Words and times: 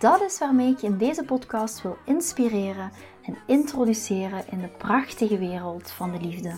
Dat 0.00 0.20
is 0.20 0.38
waarmee 0.38 0.70
ik 0.70 0.78
je 0.78 0.86
in 0.86 0.98
deze 0.98 1.24
podcast 1.24 1.82
wil 1.82 1.96
inspireren 2.04 2.90
en 3.22 3.36
introduceren 3.46 4.44
in 4.50 4.60
de 4.60 4.68
prachtige 4.68 5.38
wereld 5.38 5.90
van 5.90 6.12
de 6.12 6.20
liefde. 6.20 6.54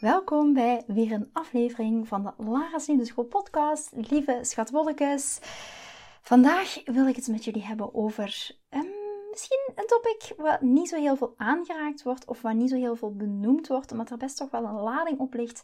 Welkom 0.00 0.52
bij 0.52 0.82
weer 0.86 1.12
een 1.12 1.30
aflevering 1.32 2.08
van 2.08 2.22
de 2.22 2.44
Lara's 2.44 2.86
Liefdeschool 2.86 3.24
podcast. 3.24 3.90
Lieve 3.94 4.38
schatwolkjes. 4.42 5.38
Vandaag 6.22 6.82
wil 6.84 7.06
ik 7.06 7.16
het 7.16 7.28
met 7.28 7.44
jullie 7.44 7.64
hebben 7.64 7.94
over 7.94 8.58
misschien 9.30 9.72
een 9.74 9.86
topic 9.86 10.34
wat 10.36 10.60
niet 10.60 10.88
zo 10.88 10.96
heel 10.96 11.16
veel 11.16 11.34
aangeraakt 11.36 12.02
wordt 12.02 12.24
of 12.24 12.42
wat 12.42 12.54
niet 12.54 12.70
zo 12.70 12.76
heel 12.76 12.96
veel 12.96 13.14
benoemd 13.14 13.68
wordt, 13.68 13.92
omdat 13.92 14.10
er 14.10 14.16
best 14.16 14.36
toch 14.36 14.50
wel 14.50 14.64
een 14.64 14.80
lading 14.80 15.18
op 15.18 15.34
ligt. 15.34 15.62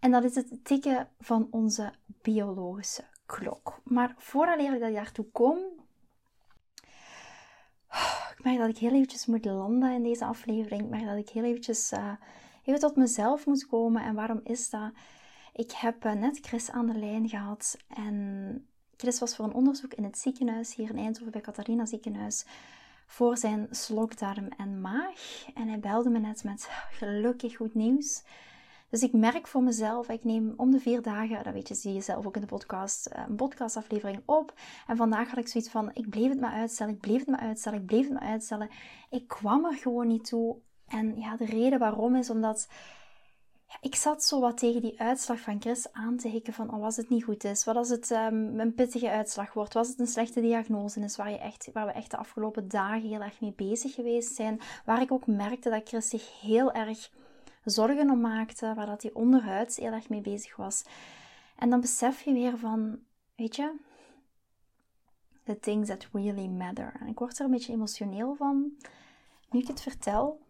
En 0.00 0.10
dat 0.10 0.24
is 0.24 0.34
het 0.34 0.64
tikken 0.64 1.08
van 1.20 1.48
onze 1.50 1.92
biologische 2.22 3.04
klok. 3.26 3.80
Maar 3.84 4.14
voordat 4.18 4.58
ik 4.58 4.80
daartoe 4.80 5.26
kom, 5.32 5.58
ik 8.36 8.40
merk 8.42 8.58
dat 8.58 8.68
ik 8.68 8.78
heel 8.78 8.92
eventjes 8.92 9.26
moet 9.26 9.44
landen 9.44 9.92
in 9.92 10.02
deze 10.02 10.24
aflevering. 10.24 10.82
Ik 10.82 10.88
merk 10.88 11.06
dat 11.06 11.16
ik 11.16 11.28
heel 11.28 11.44
eventjes 11.44 11.92
uh, 11.92 12.12
even 12.64 12.80
tot 12.80 12.96
mezelf 12.96 13.46
moet 13.46 13.66
komen. 13.66 14.02
En 14.02 14.14
waarom 14.14 14.40
is 14.44 14.70
dat? 14.70 14.92
Ik 15.52 15.72
heb 15.72 16.04
uh, 16.04 16.12
net 16.12 16.38
Chris 16.42 16.70
aan 16.70 16.86
de 16.86 16.98
lijn 16.98 17.28
gehad 17.28 17.76
en 17.88 18.68
Chris 18.96 19.18
was 19.18 19.36
voor 19.36 19.44
een 19.44 19.54
onderzoek 19.54 19.94
in 19.94 20.04
het 20.04 20.18
ziekenhuis 20.18 20.74
hier 20.74 20.90
in 20.90 20.98
Eindhoven 20.98 21.32
bij 21.32 21.40
Catharina 21.40 21.86
ziekenhuis 21.86 22.44
voor 23.06 23.36
zijn 23.36 23.66
slokdarm 23.70 24.48
en 24.56 24.80
maag. 24.80 25.46
En 25.54 25.68
hij 25.68 25.78
belde 25.78 26.10
me 26.10 26.18
net 26.18 26.44
met 26.44 26.68
gelukkig 26.90 27.56
goed 27.56 27.74
nieuws. 27.74 28.22
Dus 28.90 29.02
ik 29.02 29.12
merk 29.12 29.46
voor 29.46 29.62
mezelf, 29.62 30.08
ik 30.08 30.24
neem 30.24 30.54
om 30.56 30.70
de 30.70 30.80
vier 30.80 31.02
dagen, 31.02 31.44
dat 31.44 31.52
weet 31.52 31.68
je, 31.68 31.74
zie 31.74 31.92
je 31.92 32.00
zelf 32.00 32.26
ook 32.26 32.34
in 32.34 32.40
de 32.40 32.46
podcast, 32.46 33.06
eh, 33.06 33.24
een 33.28 33.36
podcastaflevering 33.36 34.22
op. 34.24 34.54
En 34.86 34.96
vandaag 34.96 35.28
had 35.28 35.38
ik 35.38 35.48
zoiets 35.48 35.70
van, 35.70 35.90
ik 35.92 36.08
bleef 36.08 36.28
het 36.28 36.40
maar 36.40 36.52
uitstellen, 36.52 36.94
ik 36.94 37.00
bleef 37.00 37.18
het 37.18 37.28
maar 37.28 37.40
uitstellen, 37.40 37.80
ik 37.80 37.86
bleef 37.86 38.04
het 38.04 38.12
maar 38.12 38.28
uitstellen. 38.28 38.70
Ik 39.10 39.28
kwam 39.28 39.64
er 39.64 39.74
gewoon 39.74 40.06
niet 40.06 40.24
toe. 40.24 40.56
En 40.86 41.20
ja, 41.20 41.36
de 41.36 41.44
reden 41.44 41.78
waarom 41.78 42.16
is 42.16 42.30
omdat 42.30 42.68
ik 43.80 43.94
zat 43.94 44.24
zo 44.24 44.40
wat 44.40 44.58
tegen 44.58 44.80
die 44.80 45.00
uitslag 45.00 45.40
van 45.40 45.60
Chris 45.60 45.92
aan 45.92 46.16
te 46.16 46.28
hikken 46.28 46.52
van 46.52 46.74
oh, 46.74 46.84
als 46.84 46.96
het 46.96 47.08
niet 47.08 47.24
goed 47.24 47.44
is, 47.44 47.64
wat 47.64 47.76
als 47.76 47.88
het 47.88 48.10
um, 48.10 48.60
een 48.60 48.74
pittige 48.74 49.10
uitslag 49.10 49.52
wordt, 49.52 49.74
was 49.74 49.88
het 49.88 49.98
een 49.98 50.06
slechte 50.06 50.40
diagnose 50.40 51.00
is 51.00 51.16
waar, 51.16 51.30
je 51.30 51.38
echt, 51.38 51.70
waar 51.72 51.86
we 51.86 51.92
echt 51.92 52.10
de 52.10 52.16
afgelopen 52.16 52.68
dagen 52.68 53.08
heel 53.08 53.20
erg 53.20 53.40
mee 53.40 53.52
bezig 53.52 53.94
geweest 53.94 54.34
zijn, 54.34 54.60
waar 54.84 55.00
ik 55.00 55.12
ook 55.12 55.26
merkte 55.26 55.70
dat 55.70 55.88
Chris 55.88 56.08
zich 56.08 56.40
heel 56.40 56.72
erg 56.72 57.10
zorgen 57.64 58.10
om 58.10 58.20
maakte, 58.20 58.74
waar 58.74 58.86
dat 58.86 59.02
hij 59.02 59.12
onderhuids 59.12 59.76
heel 59.76 59.92
erg 59.92 60.08
mee 60.08 60.20
bezig 60.20 60.56
was. 60.56 60.84
En 61.56 61.70
dan 61.70 61.80
besef 61.80 62.22
je 62.22 62.32
weer 62.32 62.58
van, 62.58 62.98
weet 63.36 63.56
je, 63.56 63.74
the 65.44 65.58
things 65.58 65.88
that 65.88 66.08
really 66.12 66.46
matter. 66.46 66.96
En 67.00 67.06
ik 67.06 67.18
word 67.18 67.38
er 67.38 67.44
een 67.44 67.50
beetje 67.50 67.72
emotioneel 67.72 68.34
van 68.34 68.72
nu 69.50 69.60
ik 69.60 69.66
het 69.66 69.82
vertel, 69.82 70.46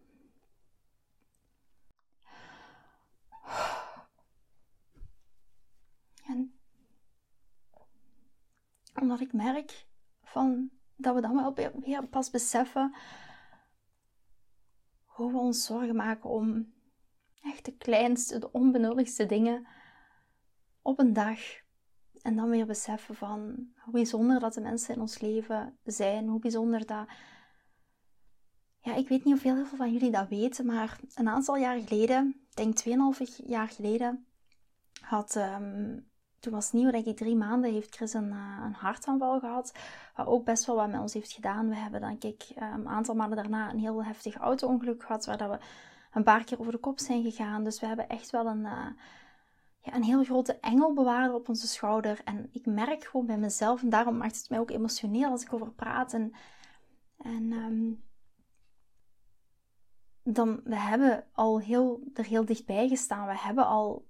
En 6.27 6.53
omdat 9.01 9.19
ik 9.19 9.33
merk 9.33 9.87
van, 10.23 10.69
dat 10.95 11.15
we 11.15 11.21
dan 11.21 11.35
wel 11.35 11.53
weer 11.79 12.07
pas 12.07 12.29
beseffen 12.29 12.95
hoe 15.05 15.31
we 15.31 15.37
ons 15.37 15.65
zorgen 15.65 15.95
maken 15.95 16.29
om 16.29 16.73
echt 17.41 17.65
de 17.65 17.77
kleinste, 17.77 18.39
de 18.39 18.51
onbenulligste 18.51 19.25
dingen 19.25 19.67
op 20.81 20.99
een 20.99 21.13
dag. 21.13 21.39
En 22.21 22.35
dan 22.35 22.49
weer 22.49 22.65
beseffen 22.65 23.15
van 23.15 23.67
hoe 23.77 23.93
bijzonder 23.93 24.39
dat 24.39 24.53
de 24.53 24.61
mensen 24.61 24.95
in 24.95 25.01
ons 25.01 25.19
leven 25.19 25.79
zijn. 25.83 26.27
Hoe 26.27 26.39
bijzonder 26.39 26.85
dat. 26.85 27.07
Ja, 28.79 28.95
ik 28.95 29.07
weet 29.07 29.23
niet 29.23 29.33
of 29.33 29.41
heel 29.41 29.65
veel 29.65 29.77
van 29.77 29.93
jullie 29.93 30.11
dat 30.11 30.27
weten, 30.27 30.65
maar 30.65 30.99
een 31.15 31.29
aantal 31.29 31.55
jaar 31.55 31.79
geleden 31.79 32.47
denk 32.57 32.75
2,5 32.79 33.45
jaar 33.45 33.67
geleden, 33.67 34.27
had, 35.01 35.35
um, 35.35 36.09
toen 36.39 36.53
was 36.53 36.71
nieuw, 36.71 36.91
denk 36.91 37.05
ik 37.05 37.17
drie 37.17 37.35
maanden, 37.35 37.71
heeft 37.71 37.95
Chris 37.95 38.13
een, 38.13 38.29
uh, 38.29 38.61
een 38.65 38.73
hartaanval 38.73 39.39
gehad. 39.39 39.73
Wat 40.15 40.27
ook 40.27 40.45
best 40.45 40.65
wel 40.65 40.75
wat 40.75 40.89
met 40.89 40.99
ons 40.99 41.13
heeft 41.13 41.31
gedaan. 41.31 41.69
We 41.69 41.75
hebben 41.75 42.01
denk 42.01 42.23
ik 42.23 42.45
um, 42.57 42.63
een 42.63 42.87
aantal 42.87 43.15
maanden 43.15 43.37
daarna 43.37 43.69
een 43.69 43.79
heel 43.79 44.03
heftig 44.03 44.35
auto-ongeluk 44.35 45.03
gehad, 45.03 45.25
waar 45.25 45.37
dat 45.37 45.49
we 45.49 45.59
een 46.11 46.23
paar 46.23 46.43
keer 46.43 46.59
over 46.59 46.71
de 46.71 46.77
kop 46.77 46.99
zijn 46.99 47.23
gegaan. 47.23 47.63
Dus 47.63 47.79
we 47.79 47.85
hebben 47.85 48.09
echt 48.09 48.29
wel 48.29 48.45
een, 48.45 48.63
uh, 48.63 48.87
ja, 49.81 49.95
een 49.95 50.03
heel 50.03 50.23
grote 50.23 50.59
engelbewaarder 50.59 51.33
op 51.35 51.49
onze 51.49 51.67
schouder. 51.67 52.21
En 52.23 52.49
ik 52.51 52.65
merk 52.65 53.03
gewoon 53.03 53.25
bij 53.25 53.37
mezelf, 53.37 53.81
en 53.81 53.89
daarom 53.89 54.17
maakt 54.17 54.37
het 54.37 54.49
mij 54.49 54.59
ook 54.59 54.71
emotioneel 54.71 55.29
als 55.29 55.43
ik 55.43 55.53
over 55.53 55.71
praat. 55.71 56.13
En, 56.13 56.33
en 57.17 57.51
um, 57.51 58.03
dan, 60.23 60.61
we 60.63 60.75
hebben 60.75 61.27
al 61.31 61.59
heel, 61.59 62.01
er 62.13 62.25
heel 62.25 62.45
dichtbij 62.45 62.87
gestaan. 62.87 63.27
We 63.27 63.37
hebben 63.37 63.65
al 63.65 64.05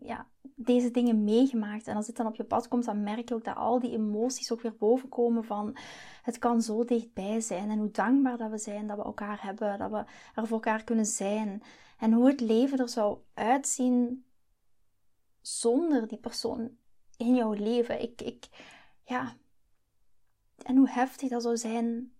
ja, 0.00 0.26
deze 0.68 0.90
dingen 0.90 1.24
meegemaakt. 1.24 1.86
En 1.86 1.96
als 1.96 2.06
dit 2.06 2.16
dan 2.16 2.26
op 2.26 2.34
je 2.34 2.44
pad 2.44 2.68
komt, 2.68 2.84
dan 2.84 3.02
merk 3.02 3.28
je 3.28 3.34
ook 3.34 3.44
dat 3.44 3.56
al 3.56 3.78
die 3.78 3.92
emoties 3.92 4.52
ook 4.52 4.60
weer 4.60 4.76
bovenkomen 4.76 5.44
van 5.44 5.76
het 6.22 6.38
kan 6.38 6.62
zo 6.62 6.84
dichtbij 6.84 7.40
zijn. 7.40 7.70
En 7.70 7.78
hoe 7.78 7.90
dankbaar 7.90 8.36
dat 8.36 8.50
we 8.50 8.58
zijn 8.58 8.86
dat 8.86 8.96
we 8.96 9.02
elkaar 9.02 9.42
hebben, 9.42 9.78
dat 9.78 9.90
we 9.90 10.04
er 10.34 10.46
voor 10.46 10.56
elkaar 10.56 10.84
kunnen 10.84 11.06
zijn. 11.06 11.62
En 11.98 12.12
hoe 12.12 12.26
het 12.26 12.40
leven 12.40 12.78
er 12.78 12.88
zou 12.88 13.18
uitzien 13.34 14.24
zonder 15.40 16.08
die 16.08 16.18
persoon 16.18 16.70
in 17.16 17.34
jouw 17.34 17.52
leven. 17.52 18.02
Ik, 18.02 18.22
ik, 18.22 18.48
ja. 19.04 19.36
En 20.62 20.76
hoe 20.76 20.88
heftig 20.88 21.28
dat 21.28 21.42
zou 21.42 21.56
zijn 21.56 22.12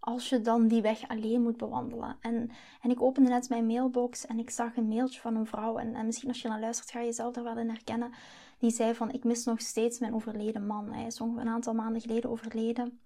als 0.00 0.28
je 0.28 0.40
dan 0.40 0.68
die 0.68 0.82
weg 0.82 1.08
alleen 1.08 1.42
moet 1.42 1.56
bewandelen. 1.56 2.16
En, 2.20 2.50
en 2.82 2.90
ik 2.90 3.02
opende 3.02 3.30
net 3.30 3.48
mijn 3.48 3.66
mailbox 3.66 4.26
en 4.26 4.38
ik 4.38 4.50
zag 4.50 4.76
een 4.76 4.88
mailtje 4.88 5.20
van 5.20 5.36
een 5.36 5.46
vrouw. 5.46 5.78
En, 5.78 5.94
en 5.94 6.06
misschien 6.06 6.28
als 6.28 6.42
je 6.42 6.48
naar 6.48 6.60
luistert, 6.60 6.90
ga 6.90 7.00
je 7.00 7.06
jezelf 7.06 7.36
er 7.36 7.42
wel 7.42 7.58
in 7.58 7.68
herkennen. 7.68 8.12
Die 8.58 8.70
zei 8.70 8.94
van, 8.94 9.10
ik 9.10 9.24
mis 9.24 9.44
nog 9.44 9.60
steeds 9.60 9.98
mijn 9.98 10.14
overleden 10.14 10.66
man. 10.66 10.92
Hij 10.92 11.06
is 11.06 11.20
ongeveer 11.20 11.42
een 11.42 11.48
aantal 11.48 11.74
maanden 11.74 12.00
geleden 12.00 12.30
overleden. 12.30 13.00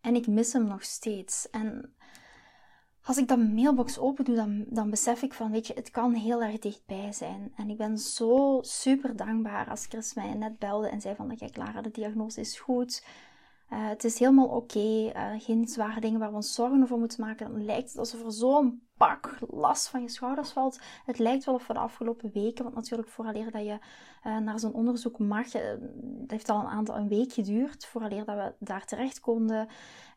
En 0.00 0.14
ik 0.14 0.26
mis 0.26 0.52
hem 0.52 0.64
nog 0.64 0.82
steeds. 0.82 1.50
En 1.50 1.94
als 3.02 3.16
ik 3.16 3.28
dat 3.28 3.38
mailbox 3.38 3.98
open 3.98 4.24
doe, 4.24 4.34
dan, 4.34 4.64
dan 4.68 4.90
besef 4.90 5.22
ik 5.22 5.34
van, 5.34 5.50
weet 5.50 5.66
je, 5.66 5.74
het 5.74 5.90
kan 5.90 6.14
heel 6.14 6.42
erg 6.42 6.58
dichtbij 6.58 7.12
zijn. 7.12 7.52
En 7.56 7.70
ik 7.70 7.76
ben 7.76 7.98
zo 7.98 8.58
super 8.62 9.16
dankbaar 9.16 9.70
als 9.70 9.86
Chris 9.86 10.14
mij 10.14 10.34
net 10.34 10.58
belde 10.58 10.88
en 10.88 11.00
zei 11.00 11.14
van, 11.14 11.36
kijk 11.36 11.56
Lara, 11.56 11.80
de 11.80 11.90
diagnose 11.90 12.40
is 12.40 12.58
goed. 12.58 13.04
Uh, 13.72 13.88
het 13.88 14.04
is 14.04 14.18
helemaal 14.18 14.48
oké. 14.48 15.10
Eh, 15.14 15.32
geen 15.38 15.68
zware 15.68 16.00
dingen 16.00 16.18
waar 16.20 16.30
we 16.30 16.36
ons 16.36 16.54
zorgen 16.54 16.82
over 16.82 16.98
moeten 16.98 17.20
maken. 17.20 17.52
Dan 17.52 17.64
lijkt 17.64 17.88
het 17.88 17.98
alsof 17.98 18.24
er 18.24 18.32
zo'n 18.32 18.82
pak 19.06 19.38
last 19.50 19.88
van 19.88 20.02
je 20.02 20.08
schouders 20.08 20.50
valt. 20.50 20.80
Het 21.04 21.18
lijkt 21.18 21.44
wel 21.44 21.54
of 21.54 21.66
we 21.66 21.72
de 21.72 21.78
afgelopen 21.78 22.30
weken, 22.32 22.64
want 22.64 22.74
natuurlijk 22.76 23.08
vooraleer 23.08 23.50
dat 23.50 23.64
je 23.64 23.78
uh, 24.26 24.38
naar 24.38 24.58
zo'n 24.58 24.72
onderzoek 24.72 25.18
mag, 25.18 25.50
dat 25.50 25.80
heeft 26.26 26.48
al 26.48 26.60
een 26.60 26.66
aantal 26.66 26.96
een 26.96 27.08
week 27.08 27.32
geduurd 27.32 27.86
vooraleer 27.86 28.24
dat 28.24 28.36
we 28.36 28.52
daar 28.58 28.84
terecht 28.84 29.20
konden. 29.20 29.68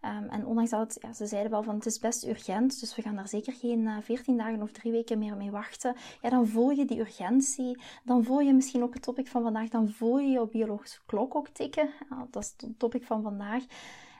Um, 0.05 0.29
en 0.29 0.45
ondanks 0.45 0.69
dat 0.69 0.97
ja, 1.01 1.13
ze 1.13 1.25
zeiden 1.25 1.51
wel 1.51 1.63
van 1.63 1.75
het 1.75 1.85
is 1.85 1.99
best 1.99 2.25
urgent, 2.25 2.79
dus 2.79 2.95
we 2.95 3.01
gaan 3.01 3.15
daar 3.15 3.27
zeker 3.27 3.53
geen 3.53 3.79
uh, 3.79 3.97
14 4.01 4.37
dagen 4.37 4.61
of 4.61 4.71
drie 4.71 4.91
weken 4.91 5.19
meer 5.19 5.37
mee 5.37 5.51
wachten. 5.51 5.95
Ja, 6.21 6.29
dan 6.29 6.47
voel 6.47 6.69
je 6.69 6.85
die 6.85 6.99
urgentie. 6.99 7.81
Dan 8.03 8.23
voel 8.23 8.39
je 8.39 8.53
misschien 8.53 8.83
ook 8.83 8.93
het 8.93 9.03
topic 9.03 9.27
van 9.27 9.43
vandaag, 9.43 9.69
dan 9.69 9.89
voel 9.89 10.19
je 10.19 10.29
je 10.29 10.47
biologische 10.47 10.99
klok 11.05 11.35
ook 11.35 11.47
tikken. 11.47 11.89
Dat 12.31 12.43
is 12.43 12.53
het 12.57 12.79
topic 12.79 13.03
van 13.05 13.21
vandaag. 13.21 13.63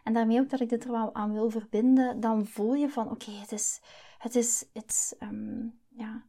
En 0.04 0.14
daarmee 0.14 0.40
ook 0.40 0.50
dat 0.50 0.60
ik 0.60 0.70
dit 0.70 0.84
er 0.84 0.92
wel 0.92 1.16
aan 1.16 1.34
wil 1.34 1.50
verbinden, 1.50 2.20
dan 2.20 2.46
voel 2.46 2.74
je 2.74 2.90
van 2.90 3.12
oké, 3.12 3.32
het 3.32 3.52
is, 3.52 3.82
het 4.24 4.36
is, 4.36 4.66
het, 4.74 5.16
um, 5.20 5.80
ja, 5.90 6.24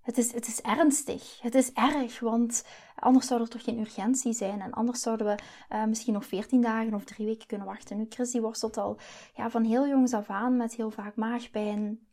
het 0.00 0.18
is, 0.18 0.32
het 0.32 0.46
is 0.46 0.60
ernstig. 0.60 1.40
Het 1.40 1.54
is 1.54 1.72
erg, 1.72 2.20
want 2.20 2.64
anders 2.94 3.26
zou 3.26 3.40
er 3.40 3.48
toch 3.48 3.64
geen 3.64 3.78
urgentie 3.78 4.32
zijn. 4.32 4.60
En 4.60 4.72
anders 4.72 5.00
zouden 5.00 5.26
we 5.26 5.42
uh, 5.74 5.84
misschien 5.84 6.12
nog 6.12 6.24
14 6.24 6.60
dagen 6.60 6.94
of 6.94 7.04
drie 7.04 7.26
weken 7.26 7.46
kunnen 7.46 7.66
wachten. 7.66 7.96
Nu, 7.96 8.06
Chris 8.08 8.30
die 8.30 8.40
worstelt 8.40 8.76
al 8.76 8.98
ja, 9.34 9.50
van 9.50 9.64
heel 9.64 9.88
jongs 9.88 10.12
af 10.12 10.30
aan 10.30 10.56
met 10.56 10.74
heel 10.74 10.90
vaak 10.90 11.16
maagpijn. 11.16 12.06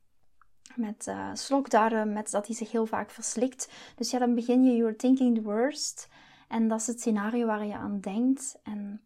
met 0.75 1.05
uh, 1.07 1.29
slokdarm, 1.33 2.13
met 2.13 2.31
dat 2.31 2.47
hij 2.47 2.55
zich 2.55 2.71
heel 2.71 2.85
vaak 2.85 3.11
verslikt. 3.11 3.71
Dus 3.95 4.11
ja, 4.11 4.19
dan 4.19 4.35
begin 4.35 4.63
je, 4.63 4.75
you're 4.75 4.95
thinking 4.95 5.35
the 5.35 5.41
worst. 5.41 6.09
En 6.47 6.67
dat 6.67 6.79
is 6.79 6.87
het 6.87 6.99
scenario 6.99 7.45
waar 7.45 7.65
je 7.65 7.75
aan 7.75 7.99
denkt. 7.99 8.59
En... 8.63 9.01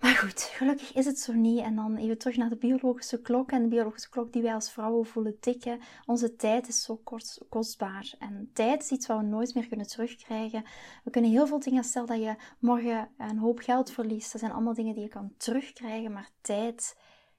Maar 0.00 0.14
goed, 0.14 0.40
gelukkig 0.40 0.92
is 0.94 1.04
het 1.04 1.18
zo 1.18 1.32
niet. 1.32 1.60
En 1.60 1.76
dan 1.76 1.96
even 1.96 2.18
terug 2.18 2.36
naar 2.36 2.48
de 2.48 2.56
biologische 2.56 3.20
klok. 3.20 3.50
En 3.50 3.62
de 3.62 3.68
biologische 3.68 4.08
klok 4.08 4.32
die 4.32 4.42
wij 4.42 4.54
als 4.54 4.70
vrouwen 4.70 5.06
voelen 5.06 5.38
tikken. 5.40 5.80
Onze 6.06 6.36
tijd 6.36 6.68
is 6.68 6.82
zo 6.82 7.00
kostbaar. 7.48 8.14
En 8.18 8.50
tijd 8.52 8.82
is 8.82 8.90
iets 8.90 9.06
wat 9.06 9.18
we 9.18 9.24
nooit 9.24 9.54
meer 9.54 9.66
kunnen 9.66 9.86
terugkrijgen. 9.86 10.64
We 11.04 11.10
kunnen 11.10 11.30
heel 11.30 11.46
veel 11.46 11.60
dingen, 11.60 11.84
stel 11.84 12.06
dat 12.06 12.18
je 12.18 12.34
morgen 12.58 13.08
een 13.18 13.38
hoop 13.38 13.58
geld 13.58 13.90
verliest. 13.90 14.32
Dat 14.32 14.40
zijn 14.40 14.52
allemaal 14.52 14.74
dingen 14.74 14.94
die 14.94 15.02
je 15.02 15.08
kan 15.08 15.32
terugkrijgen. 15.36 16.12
Maar 16.12 16.30
tijd 16.40 16.96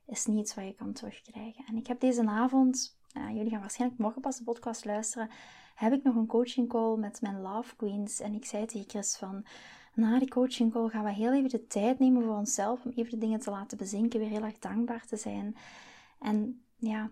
is 0.08 0.26
niets 0.26 0.54
wat 0.54 0.66
je 0.66 0.74
kan 0.74 0.94
terugkrijgen. 0.94 1.66
En 1.68 1.76
ik 1.76 1.88
heb 1.88 2.00
deze 2.00 2.28
avond, 2.28 2.98
uh, 3.18 3.30
jullie 3.30 3.50
gaan 3.50 3.60
waarschijnlijk 3.60 4.00
morgen 4.00 4.22
pas 4.22 4.38
de 4.38 4.44
podcast 4.44 4.86
luisteren, 4.86 5.30
heb 5.76 5.94
ik 5.94 6.04
nog 6.04 6.16
een 6.16 6.28
coaching 6.28 6.70
call 6.70 6.98
met 6.98 7.22
mijn 7.22 7.42
Love 7.42 7.76
Queens. 7.76 8.20
En 8.20 8.34
ik 8.34 8.46
zei 8.46 8.66
tegen 8.66 8.90
Chris 8.90 9.18
van, 9.18 9.46
na 9.98 10.20
die 10.20 10.30
coaching 10.30 10.74
gaan 10.74 11.04
we 11.04 11.12
heel 11.12 11.34
even 11.34 11.50
de 11.50 11.68
tijd 11.68 12.00
nemen 12.00 12.24
voor 12.24 12.36
onszelf 12.36 12.86
om 12.86 12.92
even 12.96 13.12
de 13.12 13.18
dingen 13.18 13.40
te 13.40 13.50
laten 13.50 13.78
bezinken, 13.78 14.20
weer 14.20 14.30
heel 14.30 14.44
erg 14.44 14.60
dankbaar 14.60 15.06
te 15.06 15.18
zijn. 15.18 15.56
En 16.20 16.64
ja, 16.76 17.12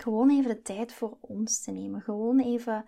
gewoon 0.00 0.30
even 0.30 0.50
de 0.50 0.62
tijd 0.62 0.92
voor 0.92 1.16
ons 1.20 1.60
te 1.60 1.70
nemen. 1.70 2.00
Gewoon 2.00 2.38
even 2.38 2.84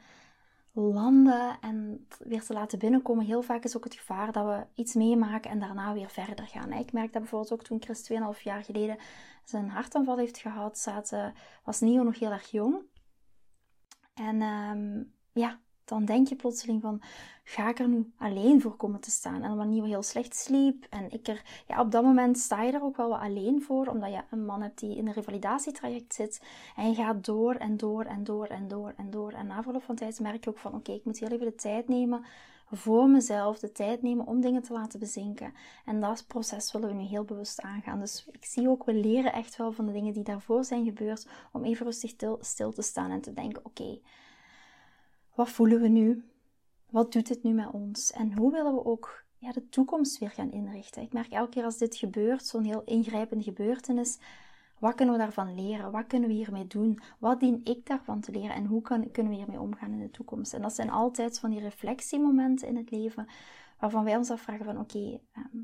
landen 0.73 1.59
en 1.61 2.07
weer 2.19 2.43
te 2.43 2.53
laten 2.53 2.79
binnenkomen. 2.79 3.25
Heel 3.25 3.43
vaak 3.43 3.65
is 3.65 3.77
ook 3.77 3.85
het 3.85 3.95
gevaar 3.95 4.33
dat 4.33 4.45
we 4.45 4.67
iets 4.83 4.95
meemaken 4.95 5.51
en 5.51 5.59
daarna 5.59 5.93
weer 5.93 6.11
verder 6.11 6.47
gaan. 6.47 6.73
Ik 6.73 6.93
merk 6.93 7.13
dat 7.13 7.23
bijvoorbeeld 7.23 7.53
ook 7.53 7.63
toen 7.63 7.83
Chris 7.83 8.11
2,5 8.37 8.43
jaar 8.43 8.65
geleden 8.65 8.97
zijn 9.45 9.69
hartaanval 9.69 10.19
heeft 10.19 10.39
gehad, 10.39 10.79
zaten, 10.79 11.35
was 11.65 11.81
Nio 11.81 12.03
nog 12.03 12.19
heel 12.19 12.31
erg 12.31 12.51
jong. 12.51 12.77
En 14.15 14.43
um, 14.43 15.13
ja, 15.33 15.61
dan 15.93 16.05
denk 16.05 16.29
je 16.29 16.37
plotseling 16.37 16.81
van, 16.81 17.01
ga 17.45 17.69
ik 17.69 17.79
er 17.79 17.89
nu 17.89 18.13
alleen 18.19 18.61
voor 18.61 18.77
komen 18.77 19.01
te 19.01 19.11
staan? 19.11 19.43
En 19.43 19.57
wanneer 19.57 19.85
heel 19.85 20.03
slecht 20.03 20.37
sliep 20.37 20.87
en 20.91 21.11
ik 21.11 21.29
er, 21.29 21.43
ja, 21.67 21.81
op 21.81 21.91
dat 21.91 22.03
moment 22.03 22.39
sta 22.39 22.63
je 22.63 22.73
er 22.73 22.83
ook 22.83 22.97
wel 22.97 23.09
wat 23.09 23.21
alleen 23.21 23.63
voor, 23.63 23.87
omdat 23.87 24.11
je 24.11 24.21
een 24.31 24.45
man 24.45 24.63
hebt 24.63 24.79
die 24.79 24.97
in 24.97 25.07
een 25.07 25.13
revalidatietraject 25.13 26.15
zit 26.15 26.43
en 26.77 26.89
je 26.89 26.95
gaat 26.95 27.25
door 27.25 27.55
en 27.55 27.77
door 27.77 28.05
en 28.05 28.25
door 28.25 28.47
en 28.47 28.69
door 28.69 28.93
en 28.97 29.11
door. 29.11 29.33
En 29.33 29.47
na 29.47 29.63
verloop 29.63 29.83
van 29.83 29.95
tijd 29.95 30.21
merk 30.21 30.45
je 30.45 30.51
ook 30.51 30.59
van, 30.59 30.75
oké, 30.75 30.93
ik 30.93 31.05
moet 31.05 31.19
heel 31.19 31.29
even 31.29 31.47
de 31.47 31.55
tijd 31.55 31.89
nemen 31.89 32.25
voor 32.77 33.09
mezelf, 33.09 33.59
de 33.59 33.73
tijd 33.73 34.03
nemen 34.03 34.27
om 34.27 34.41
dingen 34.41 34.63
te 34.63 34.73
laten 34.73 34.99
bezinken. 34.99 35.55
En 35.85 36.01
dat 36.01 36.25
proces 36.27 36.73
willen 36.73 36.89
we 36.89 36.95
nu 36.95 37.03
heel 37.03 37.25
bewust 37.25 37.61
aangaan. 37.61 38.01
Dus 38.01 38.27
ik 38.31 38.45
zie 38.45 38.69
ook, 38.69 38.85
we 38.85 38.95
leren 38.95 39.33
echt 39.33 39.57
wel 39.57 39.73
van 39.73 39.87
de 39.87 39.93
dingen 39.93 40.13
die 40.13 40.23
daarvoor 40.23 40.65
zijn 40.65 40.85
gebeurd, 40.85 41.27
om 41.53 41.65
even 41.65 41.87
rustig 41.87 42.13
stil, 42.41 42.73
te 42.73 42.83
staan 42.83 43.11
en 43.11 43.21
te 43.21 43.33
denken, 43.33 43.65
oké, 43.65 43.99
wat 45.35 45.51
voelen 45.51 45.81
we 45.81 45.89
nu? 45.89 46.25
Wat 46.91 47.13
doet 47.13 47.27
dit 47.27 47.43
nu 47.43 47.53
met 47.53 47.71
ons? 47.71 48.13
En 48.13 48.37
hoe 48.37 48.53
willen 48.53 48.75
we 48.75 48.85
ook 48.85 49.25
ja, 49.39 49.53
de 49.53 49.69
toekomst 49.69 50.19
weer 50.19 50.31
gaan 50.31 50.53
inrichten? 50.53 51.03
Ik 51.03 51.13
merk 51.13 51.31
elke 51.31 51.51
keer 51.51 51.65
als 51.65 51.79
dit 51.79 51.97
gebeurt, 51.97 52.47
zo'n 52.47 52.65
heel 52.65 52.83
ingrijpende 52.85 53.45
gebeurtenis, 53.45 54.19
wat 54.83 54.95
kunnen 54.95 55.15
we 55.15 55.21
daarvan 55.21 55.55
leren? 55.55 55.91
Wat 55.91 56.07
kunnen 56.07 56.29
we 56.29 56.35
hiermee 56.35 56.67
doen? 56.67 57.01
Wat 57.19 57.41
dien 57.41 57.61
ik 57.65 57.87
daarvan 57.87 58.21
te 58.21 58.33
leren? 58.33 58.55
En 58.55 58.67
hoe 58.67 58.83
kan, 58.83 59.11
kunnen 59.11 59.33
we 59.33 59.39
hiermee 59.39 59.61
omgaan 59.61 59.93
in 59.93 60.01
de 60.01 60.11
toekomst? 60.11 60.55
En 60.55 60.63
dat 60.63 60.73
zijn 60.73 60.91
altijd 60.91 61.39
van 61.39 61.51
die 61.51 61.61
reflectiemomenten 61.61 62.69
in 62.69 62.77
het 62.77 62.91
leven, 62.91 63.27
waarvan 63.79 64.05
wij 64.05 64.17
ons 64.17 64.31
afvragen 64.31 64.65
van 64.65 64.79
oké, 64.79 65.21
ehm, 65.33 65.59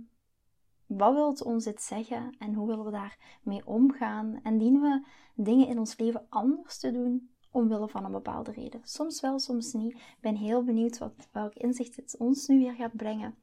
wat 0.86 1.14
wil 1.14 1.28
het 1.28 1.42
ons 1.42 1.64
dit 1.64 1.82
zeggen? 1.82 2.36
En 2.38 2.54
hoe 2.54 2.66
willen 2.66 2.84
we 2.84 2.90
daarmee 2.90 3.66
omgaan? 3.66 4.40
En 4.42 4.58
dienen 4.58 4.80
we 4.80 5.06
dingen 5.34 5.68
in 5.68 5.78
ons 5.78 5.98
leven 5.98 6.26
anders 6.28 6.78
te 6.78 6.92
doen? 6.92 7.30
Omwille 7.50 7.88
van 7.88 8.04
een 8.04 8.12
bepaalde 8.12 8.52
reden. 8.52 8.80
Soms 8.84 9.20
wel, 9.20 9.38
soms 9.38 9.72
niet. 9.72 9.92
Ik 9.92 10.16
ben 10.20 10.36
heel 10.36 10.64
benieuwd 10.64 10.98
wat, 10.98 11.28
welk 11.32 11.54
inzicht 11.54 11.96
het 11.96 12.16
ons 12.18 12.46
nu 12.46 12.58
weer 12.58 12.74
gaat 12.74 12.96
brengen. 12.96 13.34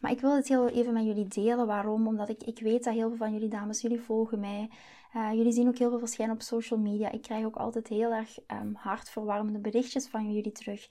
Maar 0.00 0.10
ik 0.10 0.20
wil 0.20 0.36
het 0.36 0.48
heel 0.48 0.68
even 0.68 0.92
met 0.92 1.04
jullie 1.04 1.28
delen. 1.28 1.66
Waarom? 1.66 2.06
Omdat 2.06 2.28
ik, 2.28 2.42
ik 2.42 2.58
weet 2.58 2.84
dat 2.84 2.94
heel 2.94 3.08
veel 3.08 3.16
van 3.16 3.32
jullie 3.32 3.48
dames, 3.48 3.80
jullie 3.80 4.00
volgen 4.00 4.40
mij. 4.40 4.70
Uh, 5.16 5.32
jullie 5.32 5.52
zien 5.52 5.68
ook 5.68 5.78
heel 5.78 5.90
veel 5.90 5.98
verschijnen 5.98 6.34
op 6.34 6.42
social 6.42 6.78
media. 6.78 7.10
Ik 7.10 7.22
krijg 7.22 7.44
ook 7.44 7.56
altijd 7.56 7.88
heel 7.88 8.12
erg 8.12 8.38
um, 8.52 8.74
hartverwarmende 8.74 9.58
berichtjes 9.58 10.06
van 10.06 10.32
jullie 10.32 10.52
terug. 10.52 10.88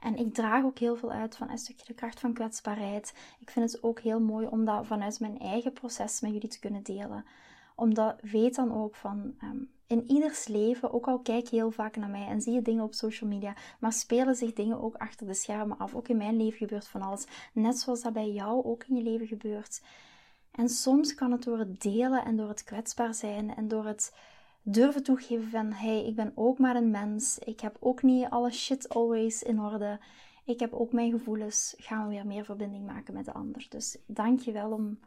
En 0.00 0.16
ik 0.16 0.34
draag 0.34 0.64
ook 0.64 0.78
heel 0.78 0.96
veel 0.96 1.10
uit 1.10 1.36
van 1.36 1.50
een 1.50 1.58
stukje 1.58 1.84
de 1.86 1.94
kracht 1.94 2.20
van 2.20 2.32
kwetsbaarheid. 2.32 3.14
Ik 3.38 3.50
vind 3.50 3.72
het 3.72 3.82
ook 3.82 4.00
heel 4.00 4.20
mooi 4.20 4.46
om 4.46 4.64
dat 4.64 4.86
vanuit 4.86 5.20
mijn 5.20 5.38
eigen 5.38 5.72
proces 5.72 6.20
met 6.20 6.32
jullie 6.32 6.48
te 6.48 6.58
kunnen 6.58 6.82
delen. 6.82 7.24
Omdat 7.78 8.20
weet 8.20 8.54
dan 8.54 8.72
ook 8.72 8.94
van 8.94 9.34
um, 9.42 9.70
in 9.86 10.10
ieders 10.10 10.46
leven, 10.46 10.92
ook 10.92 11.06
al 11.06 11.18
kijk 11.18 11.46
je 11.46 11.56
heel 11.56 11.70
vaak 11.70 11.96
naar 11.96 12.08
mij 12.08 12.26
en 12.26 12.40
zie 12.40 12.52
je 12.52 12.62
dingen 12.62 12.84
op 12.84 12.94
social 12.94 13.30
media, 13.30 13.54
maar 13.80 13.92
spelen 13.92 14.34
zich 14.34 14.52
dingen 14.52 14.80
ook 14.80 14.94
achter 14.94 15.26
de 15.26 15.34
schermen 15.34 15.78
af. 15.78 15.94
Ook 15.94 16.08
in 16.08 16.16
mijn 16.16 16.36
leven 16.36 16.58
gebeurt 16.58 16.88
van 16.88 17.02
alles, 17.02 17.26
net 17.52 17.78
zoals 17.78 18.02
dat 18.02 18.12
bij 18.12 18.30
jou 18.30 18.64
ook 18.64 18.84
in 18.84 18.96
je 18.96 19.02
leven 19.02 19.26
gebeurt. 19.26 19.82
En 20.50 20.68
soms 20.68 21.14
kan 21.14 21.32
het 21.32 21.42
door 21.42 21.58
het 21.58 21.80
delen 21.80 22.24
en 22.24 22.36
door 22.36 22.48
het 22.48 22.64
kwetsbaar 22.64 23.14
zijn 23.14 23.54
en 23.54 23.68
door 23.68 23.86
het 23.86 24.14
durven 24.62 25.02
toegeven 25.02 25.50
van 25.50 25.72
hey, 25.72 26.06
ik 26.06 26.14
ben 26.14 26.32
ook 26.34 26.58
maar 26.58 26.76
een 26.76 26.90
mens. 26.90 27.38
Ik 27.38 27.60
heb 27.60 27.76
ook 27.80 28.02
niet 28.02 28.28
alle 28.28 28.50
shit 28.50 28.88
always 28.88 29.42
in 29.42 29.60
orde. 29.60 30.00
Ik 30.44 30.60
heb 30.60 30.72
ook 30.72 30.92
mijn 30.92 31.10
gevoelens. 31.10 31.74
Gaan 31.78 32.02
we 32.02 32.14
weer 32.14 32.26
meer 32.26 32.44
verbinding 32.44 32.86
maken 32.86 33.14
met 33.14 33.24
de 33.24 33.32
ander. 33.32 33.66
Dus 33.68 33.98
dank 34.06 34.40
je 34.40 34.52
wel 34.52 34.70
om 34.70 34.98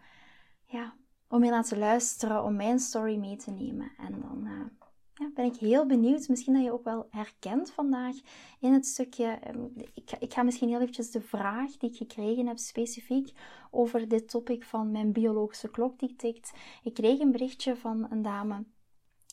ja, 0.66 0.94
om 1.32 1.42
hier 1.42 1.52
naar 1.52 1.64
te 1.64 1.78
luisteren, 1.78 2.44
om 2.44 2.56
mijn 2.56 2.80
story 2.80 3.16
mee 3.16 3.36
te 3.36 3.52
nemen. 3.52 3.92
En 3.98 4.22
dan 4.22 4.42
uh, 4.44 4.66
ja, 5.14 5.32
ben 5.34 5.46
ik 5.46 5.56
heel 5.56 5.86
benieuwd. 5.86 6.28
Misschien 6.28 6.54
dat 6.54 6.64
je 6.64 6.72
ook 6.72 6.84
wel 6.84 7.08
herkent 7.10 7.72
vandaag 7.72 8.16
in 8.60 8.74
het 8.74 8.86
stukje. 8.86 9.26
Ehm, 9.26 9.66
ik, 9.94 10.12
ik, 10.20 10.34
ga 10.34 10.44
misschien 10.44 10.70
heel 10.70 10.80
eventjes 10.80 11.12
de 11.12 11.22
vraag 11.22 11.78
die 11.78 11.90
ik 11.90 11.98
gekregen 11.98 12.48
heb 12.48 12.58
specifiek 12.58 13.32
over 13.72 14.08
dit 14.08 14.30
topic 14.30 14.64
van 14.64 14.92
mijn 14.92 15.12
biologische 15.12 15.70
klok 15.70 16.00
die 16.00 16.16
tikt. 16.16 16.54
Ik 16.84 16.94
kreeg 16.94 17.20
een 17.20 17.32
berichtje 17.32 17.76
van 17.76 18.08
een 18.10 18.22
dame. 18.22 18.64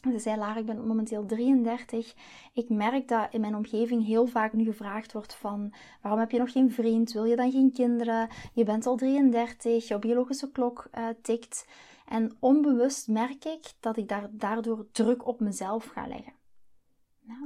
Ze 0.03 0.19
zei, 0.19 0.37
Lara, 0.37 0.57
ik 0.57 0.67
ben 0.67 0.87
momenteel 0.87 1.27
33. 1.27 2.15
Ik 2.53 2.69
merk 2.69 3.09
dat 3.09 3.29
in 3.31 3.41
mijn 3.41 3.55
omgeving 3.55 4.07
heel 4.07 4.27
vaak 4.27 4.53
nu 4.53 4.65
gevraagd 4.65 5.13
wordt 5.13 5.35
van... 5.35 5.73
Waarom 6.03 6.21
heb 6.21 6.31
je 6.31 6.39
nog 6.39 6.53
geen 6.53 6.73
vriend? 6.73 7.13
Wil 7.13 7.25
je 7.25 7.37
dan 7.37 7.51
geen 7.51 7.73
kinderen? 7.73 8.29
Je 8.53 8.65
bent 8.65 8.87
al 8.87 8.97
33, 8.97 9.89
jouw 9.89 9.99
biologische 9.99 10.51
klok 10.51 10.89
uh, 10.99 11.09
tikt. 11.23 11.67
En 12.07 12.37
onbewust 12.39 13.09
merk 13.09 13.45
ik 13.45 13.73
dat 13.81 13.97
ik 13.97 14.09
daar, 14.09 14.29
daardoor 14.31 14.87
druk 14.93 15.27
op 15.27 15.41
mezelf 15.41 15.85
ga 15.85 16.07
leggen. 16.07 16.33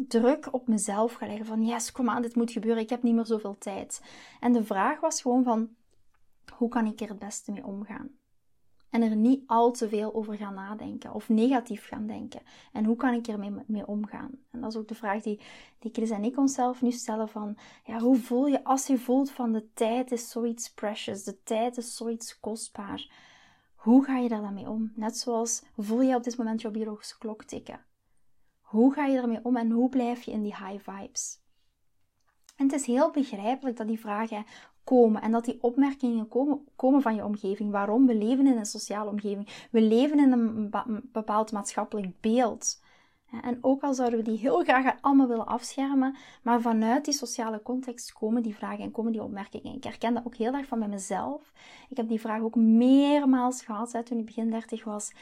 druk 0.09 0.53
op 0.53 0.69
mezelf 0.69 1.13
ga 1.13 1.27
leggen 1.27 1.47
van 1.47 1.65
yes, 1.65 1.93
kom 1.93 2.09
aan, 2.09 2.23
dit 2.23 2.37
moet 2.37 2.53
gebeuren, 2.53 2.83
ik 2.83 2.91
heb 2.91 3.03
niet 3.03 3.15
meer 3.15 3.27
zoveel 3.27 3.59
tijd. 3.59 4.03
En 4.41 4.53
de 4.53 4.65
vraag 4.65 5.01
was 5.01 5.23
gewoon 5.23 5.45
van, 5.45 5.69
hoe 6.57 6.69
kan 6.69 6.87
ik 6.87 7.01
er 7.01 7.09
het 7.09 7.19
beste 7.19 7.53
mee 7.53 7.67
omgaan? 7.67 8.11
En 8.93 9.03
er 9.03 9.17
niet 9.17 9.43
al 9.47 9.71
te 9.71 9.89
veel 9.89 10.15
over 10.15 10.37
gaan 10.37 10.55
nadenken 10.55 11.15
of 11.15 11.29
negatief 11.29 11.87
gaan 11.87 12.07
denken. 12.07 12.41
En 12.73 12.85
hoe 12.85 12.97
kan 12.97 13.15
ik 13.15 13.27
er 13.27 13.63
mee 13.67 13.87
omgaan? 13.87 14.31
En 14.51 14.61
dat 14.61 14.71
is 14.71 14.79
ook 14.79 14.89
de 14.89 14.95
vraag 14.95 15.23
die, 15.23 15.41
die 15.79 15.93
Chris 15.93 16.11
en 16.11 16.25
ik 16.25 16.39
onszelf 16.39 16.83
nu 16.83 16.91
stellen 16.91 17.29
van, 17.29 17.57
ja, 17.85 17.99
hoe 17.99 18.17
voel 18.17 18.47
je 18.47 18.65
als 18.65 18.87
je 18.87 18.99
voelt 18.99 19.31
van 19.31 19.53
de 19.53 19.73
tijd 19.75 20.13
is 20.13 20.31
zoiets 20.31 20.73
precious, 20.73 21.25
de 21.25 21.43
tijd 21.43 21.77
is 21.77 21.97
zoiets 21.97 22.41
kostbaar. 22.41 23.11
Hoe 23.75 24.05
ga 24.05 24.17
je 24.17 24.29
daar 24.29 24.41
dan 24.41 24.55
mee 24.55 24.69
om? 24.69 24.93
Net 24.95 25.19
zoals 25.19 25.63
voel 25.77 26.01
je 26.01 26.17
op 26.17 26.25
dit 26.25 26.37
moment 26.37 26.61
jouw 26.61 26.71
biologische 26.71 27.19
klok 27.19 27.45
tikken? 27.45 27.85
Hoe 28.61 28.93
ga 28.93 29.07
je 29.07 29.19
ermee 29.19 29.41
om 29.45 29.57
en 29.57 29.71
hoe 29.71 29.89
blijf 29.89 30.23
je 30.23 30.31
in 30.31 30.43
die 30.43 30.57
high 30.57 30.91
vibes? 30.91 31.41
En 32.57 32.65
het 32.65 32.73
is 32.73 32.87
heel 32.87 33.11
begrijpelijk 33.11 33.77
dat 33.77 33.87
die 33.87 34.01
vragen 34.01 34.45
komen 34.85 35.23
en 35.23 35.33
dat 35.33 35.45
die 35.45 35.63
opmerkingen 35.63 36.29
komen, 36.29 36.65
komen 36.77 37.03
van 37.03 37.15
je 37.15 37.25
omgeving. 37.25 37.71
Waarom? 37.71 38.07
We 38.07 38.15
leven 38.15 38.47
in 38.47 38.57
een 38.57 38.67
sociale 38.67 39.11
omgeving. 39.11 39.49
We 39.71 39.81
leven 39.81 40.19
in 40.19 40.33
een 40.33 40.75
bepaald 41.13 41.53
maatschappelijk 41.53 42.21
beeld. 42.21 42.82
En 43.43 43.59
ook 43.61 43.83
al 43.83 43.95
zouden 43.95 44.19
we 44.19 44.25
die 44.25 44.39
heel 44.39 44.63
graag 44.63 44.95
allemaal 45.01 45.29
willen 45.29 45.47
afschermen, 45.47 46.17
maar 46.43 46.61
vanuit 46.61 47.05
die 47.05 47.15
sociale 47.15 47.63
context 47.63 48.13
komen 48.13 48.43
die 48.43 48.55
vragen 48.55 48.85
en 48.85 48.91
komen 48.91 49.13
die 49.13 49.23
opmerkingen. 49.23 49.75
Ik 49.75 49.85
herken 49.85 50.15
dat 50.15 50.27
ook 50.27 50.37
heel 50.37 50.53
erg 50.53 50.67
van 50.67 50.79
bij 50.79 50.89
mezelf. 50.89 51.53
Ik 51.89 51.97
heb 51.97 52.09
die 52.09 52.21
vraag 52.21 52.41
ook 52.41 52.55
meermaals 52.55 53.63
gehad 53.63 54.01
toen 54.05 54.19
ik 54.19 54.25
begin 54.25 54.51
30 54.51 54.85
was 54.85 55.13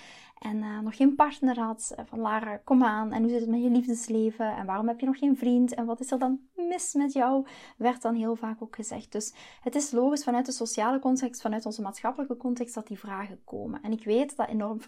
en 0.40 0.56
uh, 0.56 0.80
nog 0.80 0.96
geen 0.96 1.14
partner 1.14 1.58
had. 1.58 1.94
Van 2.04 2.18
Lara, 2.18 2.56
kom 2.56 2.84
aan, 2.84 3.12
en 3.12 3.22
hoe 3.22 3.30
zit 3.30 3.40
het 3.40 3.50
met 3.50 3.62
je 3.62 3.70
liefdesleven? 3.70 4.56
En 4.56 4.66
waarom 4.66 4.88
heb 4.88 5.00
je 5.00 5.06
nog 5.06 5.18
geen 5.18 5.36
vriend? 5.36 5.74
En 5.74 5.84
wat 5.84 6.00
is 6.00 6.10
er 6.10 6.18
dan 6.18 6.40
mis 6.54 6.94
met 6.94 7.12
jou? 7.12 7.46
Werd 7.76 8.02
dan 8.02 8.14
heel 8.14 8.36
vaak 8.36 8.62
ook 8.62 8.74
gezegd. 8.74 9.12
Dus 9.12 9.34
het 9.60 9.74
is 9.74 9.90
logisch 9.90 10.24
vanuit 10.24 10.46
de 10.46 10.52
sociale 10.52 10.98
context, 10.98 11.40
vanuit 11.40 11.66
onze 11.66 11.82
maatschappelijke 11.82 12.36
context, 12.36 12.74
dat 12.74 12.86
die 12.86 12.98
vragen 12.98 13.44
komen. 13.44 13.82
En 13.82 13.92
ik 13.92 14.04
weet 14.04 14.36
dat 14.36 14.48
enorm 14.48 14.80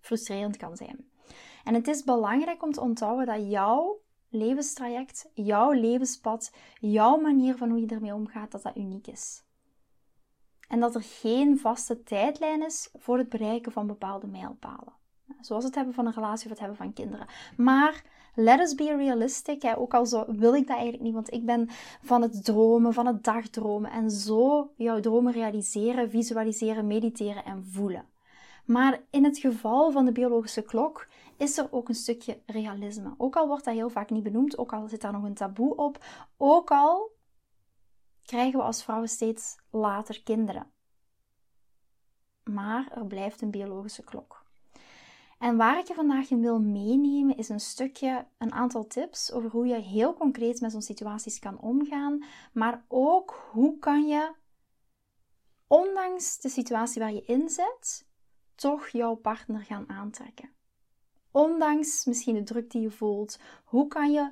frustrerend 0.00 0.56
kan 0.56 0.76
zijn. 0.76 1.11
En 1.64 1.74
het 1.74 1.88
is 1.88 2.04
belangrijk 2.04 2.62
om 2.62 2.72
te 2.72 2.80
onthouden 2.80 3.26
dat 3.26 3.50
jouw 3.50 4.00
levenstraject, 4.28 5.30
jouw 5.34 5.70
levenspad, 5.72 6.52
jouw 6.80 7.16
manier 7.20 7.56
van 7.56 7.70
hoe 7.70 7.80
je 7.80 7.86
ermee 7.86 8.14
omgaat, 8.14 8.50
dat 8.50 8.62
dat 8.62 8.76
uniek 8.76 9.06
is. 9.06 9.42
En 10.68 10.80
dat 10.80 10.94
er 10.94 11.02
geen 11.02 11.58
vaste 11.58 12.02
tijdlijn 12.02 12.64
is 12.64 12.90
voor 12.94 13.18
het 13.18 13.28
bereiken 13.28 13.72
van 13.72 13.86
bepaalde 13.86 14.26
mijlpalen. 14.26 14.92
Zoals 15.40 15.64
het 15.64 15.74
hebben 15.74 15.94
van 15.94 16.06
een 16.06 16.12
relatie 16.12 16.44
of 16.44 16.50
het 16.50 16.58
hebben 16.58 16.76
van 16.76 16.92
kinderen. 16.92 17.26
Maar 17.56 18.04
let 18.34 18.60
us 18.60 18.74
be 18.74 18.96
realistic. 18.96 19.62
Hè. 19.62 19.78
Ook 19.78 19.94
al 19.94 20.06
zo 20.06 20.24
wil 20.28 20.54
ik 20.54 20.66
dat 20.66 20.76
eigenlijk 20.76 21.02
niet, 21.04 21.14
want 21.14 21.32
ik 21.32 21.46
ben 21.46 21.68
van 22.02 22.22
het 22.22 22.44
dromen, 22.44 22.92
van 22.92 23.06
het 23.06 23.24
dagdromen. 23.24 23.90
En 23.90 24.10
zo 24.10 24.70
jouw 24.76 25.00
dromen 25.00 25.32
realiseren, 25.32 26.10
visualiseren, 26.10 26.86
mediteren 26.86 27.44
en 27.44 27.64
voelen. 27.64 28.04
Maar 28.64 29.00
in 29.10 29.24
het 29.24 29.38
geval 29.38 29.90
van 29.90 30.04
de 30.04 30.12
biologische 30.12 30.62
klok 30.62 31.08
is 31.42 31.58
er 31.58 31.72
ook 31.72 31.88
een 31.88 31.94
stukje 31.94 32.42
realisme. 32.46 33.14
Ook 33.18 33.36
al 33.36 33.46
wordt 33.46 33.64
dat 33.64 33.74
heel 33.74 33.90
vaak 33.90 34.10
niet 34.10 34.22
benoemd, 34.22 34.58
ook 34.58 34.72
al 34.72 34.88
zit 34.88 35.00
daar 35.00 35.12
nog 35.12 35.22
een 35.22 35.34
taboe 35.34 35.76
op, 35.76 36.04
ook 36.36 36.70
al 36.70 37.16
krijgen 38.22 38.58
we 38.58 38.64
als 38.64 38.82
vrouwen 38.82 39.08
steeds 39.08 39.56
later 39.70 40.22
kinderen. 40.22 40.70
Maar 42.44 42.92
er 42.94 43.06
blijft 43.06 43.40
een 43.40 43.50
biologische 43.50 44.02
klok. 44.02 44.44
En 45.38 45.56
waar 45.56 45.78
ik 45.78 45.88
je 45.88 45.94
vandaag 45.94 46.30
in 46.30 46.40
wil 46.40 46.60
meenemen 46.60 47.36
is 47.36 47.48
een 47.48 47.60
stukje, 47.60 48.26
een 48.38 48.52
aantal 48.52 48.86
tips 48.86 49.32
over 49.32 49.50
hoe 49.50 49.66
je 49.66 49.74
heel 49.78 50.14
concreet 50.14 50.60
met 50.60 50.70
zo'n 50.70 50.82
situaties 50.82 51.38
kan 51.38 51.60
omgaan, 51.60 52.24
maar 52.52 52.84
ook 52.88 53.48
hoe 53.50 53.78
kan 53.78 54.06
je, 54.06 54.32
ondanks 55.66 56.40
de 56.40 56.48
situatie 56.48 57.02
waar 57.02 57.12
je 57.12 57.24
in 57.24 57.48
zit, 57.48 58.06
toch 58.54 58.88
jouw 58.88 59.14
partner 59.14 59.62
gaan 59.62 59.88
aantrekken. 59.88 60.50
Ondanks 61.32 62.04
misschien 62.04 62.34
de 62.34 62.42
druk 62.42 62.70
die 62.70 62.82
je 62.82 62.90
voelt, 62.90 63.38
hoe 63.64 63.88
kan 63.88 64.12
je 64.12 64.30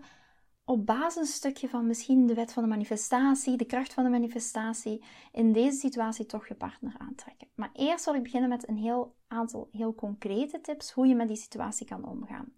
op 0.65 0.87
basis 0.87 1.35
stukje 1.35 1.69
van 1.69 1.87
misschien 1.87 2.27
de 2.27 2.35
wet 2.35 2.53
van 2.53 2.63
de 2.63 2.69
manifestatie, 2.69 3.57
de 3.57 3.65
kracht 3.65 3.93
van 3.93 4.05
de 4.05 4.11
manifestatie, 4.11 5.05
in 5.33 5.53
deze 5.53 5.79
situatie 5.79 6.27
toch 6.27 6.49
je 6.49 6.55
partner 6.55 6.95
aantrekken. 6.99 7.49
Maar 7.55 7.71
eerst 7.73 8.05
zal 8.05 8.15
ik 8.15 8.23
beginnen 8.23 8.49
met 8.49 8.69
een 8.69 8.77
heel 8.77 9.15
aantal 9.29 9.69
heel 9.73 9.95
concrete 9.95 10.61
tips 10.61 10.93
hoe 10.93 11.07
je 11.07 11.15
met 11.15 11.29
die 11.29 11.37
situatie 11.37 11.87
kan 11.87 12.05
omgaan. 12.05 12.53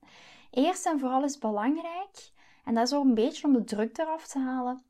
Eerst 0.50 0.86
en 0.86 0.98
vooral 0.98 1.24
is 1.24 1.38
belangrijk, 1.38 2.32
en 2.64 2.74
dat 2.74 2.86
is 2.86 2.94
ook 2.94 3.04
een 3.04 3.14
beetje 3.14 3.46
om 3.46 3.52
de 3.52 3.64
druk 3.64 3.98
eraf 3.98 4.26
te 4.26 4.38
halen, 4.38 4.82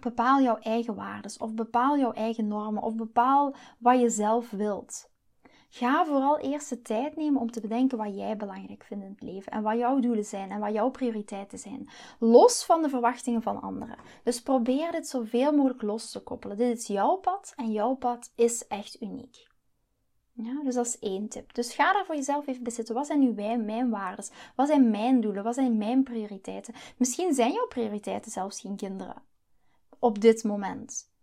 bepaal 0.00 0.40
jouw 0.40 0.58
eigen 0.58 0.94
waarden 0.94 1.40
of 1.40 1.54
bepaal 1.54 1.98
jouw 1.98 2.12
eigen 2.12 2.48
normen 2.48 2.82
of 2.82 2.94
bepaal 2.94 3.54
wat 3.78 4.00
je 4.00 4.10
zelf 4.10 4.50
wilt. 4.50 5.10
Ga 5.68 6.04
vooral 6.04 6.38
eerst 6.38 6.68
de 6.68 6.82
tijd 6.82 7.16
nemen 7.16 7.40
om 7.40 7.50
te 7.50 7.60
bedenken 7.60 7.98
wat 7.98 8.16
jij 8.16 8.36
belangrijk 8.36 8.84
vindt 8.84 9.04
in 9.04 9.10
het 9.10 9.22
leven 9.22 9.52
en 9.52 9.62
wat 9.62 9.78
jouw 9.78 10.00
doelen 10.00 10.24
zijn 10.24 10.50
en 10.50 10.60
wat 10.60 10.72
jouw 10.72 10.90
prioriteiten 10.90 11.58
zijn. 11.58 11.88
Los 12.18 12.64
van 12.64 12.82
de 12.82 12.88
verwachtingen 12.88 13.42
van 13.42 13.60
anderen. 13.60 13.96
Dus 14.24 14.42
probeer 14.42 14.92
dit 14.92 15.08
zoveel 15.08 15.52
mogelijk 15.52 15.82
los 15.82 16.10
te 16.10 16.22
koppelen. 16.22 16.56
Dit 16.56 16.78
is 16.78 16.86
jouw 16.86 17.16
pad 17.16 17.52
en 17.56 17.72
jouw 17.72 17.94
pad 17.94 18.32
is 18.34 18.66
echt 18.66 19.00
uniek. 19.00 19.46
Ja, 20.32 20.62
dus 20.62 20.74
dat 20.74 20.86
is 20.86 20.98
één 20.98 21.28
tip. 21.28 21.54
Dus 21.54 21.74
ga 21.74 21.92
daar 21.92 22.04
voor 22.04 22.14
jezelf 22.14 22.46
even 22.46 22.62
bij 22.62 22.72
zitten. 22.72 22.94
Wat 22.94 23.06
zijn 23.06 23.20
nu 23.20 23.32
mijn, 23.32 23.64
mijn 23.64 23.90
waarden? 23.90 24.24
Wat 24.54 24.66
zijn 24.66 24.90
mijn 24.90 25.20
doelen? 25.20 25.44
Wat 25.44 25.54
zijn 25.54 25.76
mijn 25.76 26.02
prioriteiten? 26.02 26.74
Misschien 26.96 27.34
zijn 27.34 27.52
jouw 27.52 27.66
prioriteiten 27.66 28.30
zelfs 28.30 28.60
geen 28.60 28.76
kinderen. 28.76 29.22
Op 29.98 30.20
dit 30.20 30.44
moment. 30.44 31.14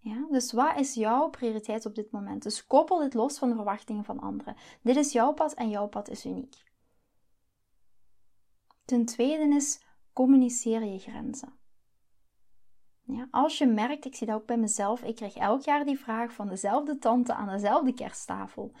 Ja? 0.00 0.26
Dus 0.30 0.52
wat 0.52 0.78
is 0.78 0.94
jouw 0.94 1.28
prioriteit 1.28 1.86
op 1.86 1.94
dit 1.94 2.10
moment? 2.10 2.42
Dus 2.42 2.66
koppel 2.66 2.98
dit 2.98 3.14
los 3.14 3.38
van 3.38 3.48
de 3.48 3.54
verwachtingen 3.54 4.04
van 4.04 4.20
anderen. 4.20 4.56
Dit 4.82 4.96
is 4.96 5.12
jouw 5.12 5.32
pad 5.32 5.54
en 5.54 5.68
jouw 5.68 5.88
pad 5.88 6.08
is 6.08 6.26
uniek. 6.26 6.62
Ten 8.84 9.04
tweede 9.04 9.54
is 9.54 9.84
communiceer 10.12 10.84
je 10.84 10.98
grenzen. 10.98 11.58
Ja, 13.02 13.28
als 13.30 13.58
je 13.58 13.66
merkt, 13.66 14.04
ik 14.04 14.14
zie 14.14 14.26
dat 14.26 14.36
ook 14.36 14.46
bij 14.46 14.56
mezelf, 14.56 15.02
ik 15.02 15.16
krijg 15.16 15.36
elk 15.36 15.62
jaar 15.62 15.84
die 15.84 15.98
vraag 15.98 16.32
van 16.32 16.48
dezelfde 16.48 16.98
tante 16.98 17.34
aan 17.34 17.48
dezelfde 17.48 17.94
kersttafel. 17.94 18.72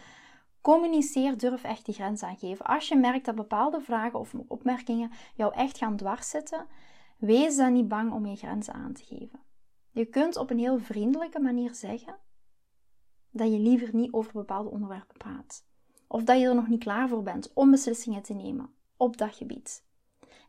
Communiceer, 0.60 1.38
durf 1.38 1.64
echt 1.64 1.84
die 1.84 1.94
grens 1.94 2.22
aangeven. 2.22 2.66
Als 2.66 2.88
je 2.88 2.96
merkt 2.96 3.24
dat 3.24 3.34
bepaalde 3.34 3.80
vragen 3.80 4.18
of 4.18 4.34
opmerkingen 4.48 5.10
jou 5.34 5.54
echt 5.54 5.78
gaan 5.78 5.96
dwarszitten, 5.96 6.66
wees 7.18 7.56
dan 7.56 7.72
niet 7.72 7.88
bang 7.88 8.12
om 8.12 8.26
je 8.26 8.36
grenzen 8.36 8.74
aan 8.74 8.92
te 8.92 9.04
geven. 9.04 9.40
Je 10.00 10.06
kunt 10.06 10.36
op 10.36 10.50
een 10.50 10.58
heel 10.58 10.78
vriendelijke 10.78 11.40
manier 11.40 11.74
zeggen 11.74 12.18
dat 13.30 13.52
je 13.52 13.58
liever 13.58 13.94
niet 13.94 14.12
over 14.12 14.32
bepaalde 14.32 14.70
onderwerpen 14.70 15.16
praat. 15.16 15.64
Of 16.06 16.22
dat 16.22 16.40
je 16.40 16.46
er 16.46 16.54
nog 16.54 16.68
niet 16.68 16.82
klaar 16.82 17.08
voor 17.08 17.22
bent 17.22 17.52
om 17.52 17.70
beslissingen 17.70 18.22
te 18.22 18.34
nemen 18.34 18.74
op 18.96 19.16
dat 19.16 19.34
gebied. 19.34 19.84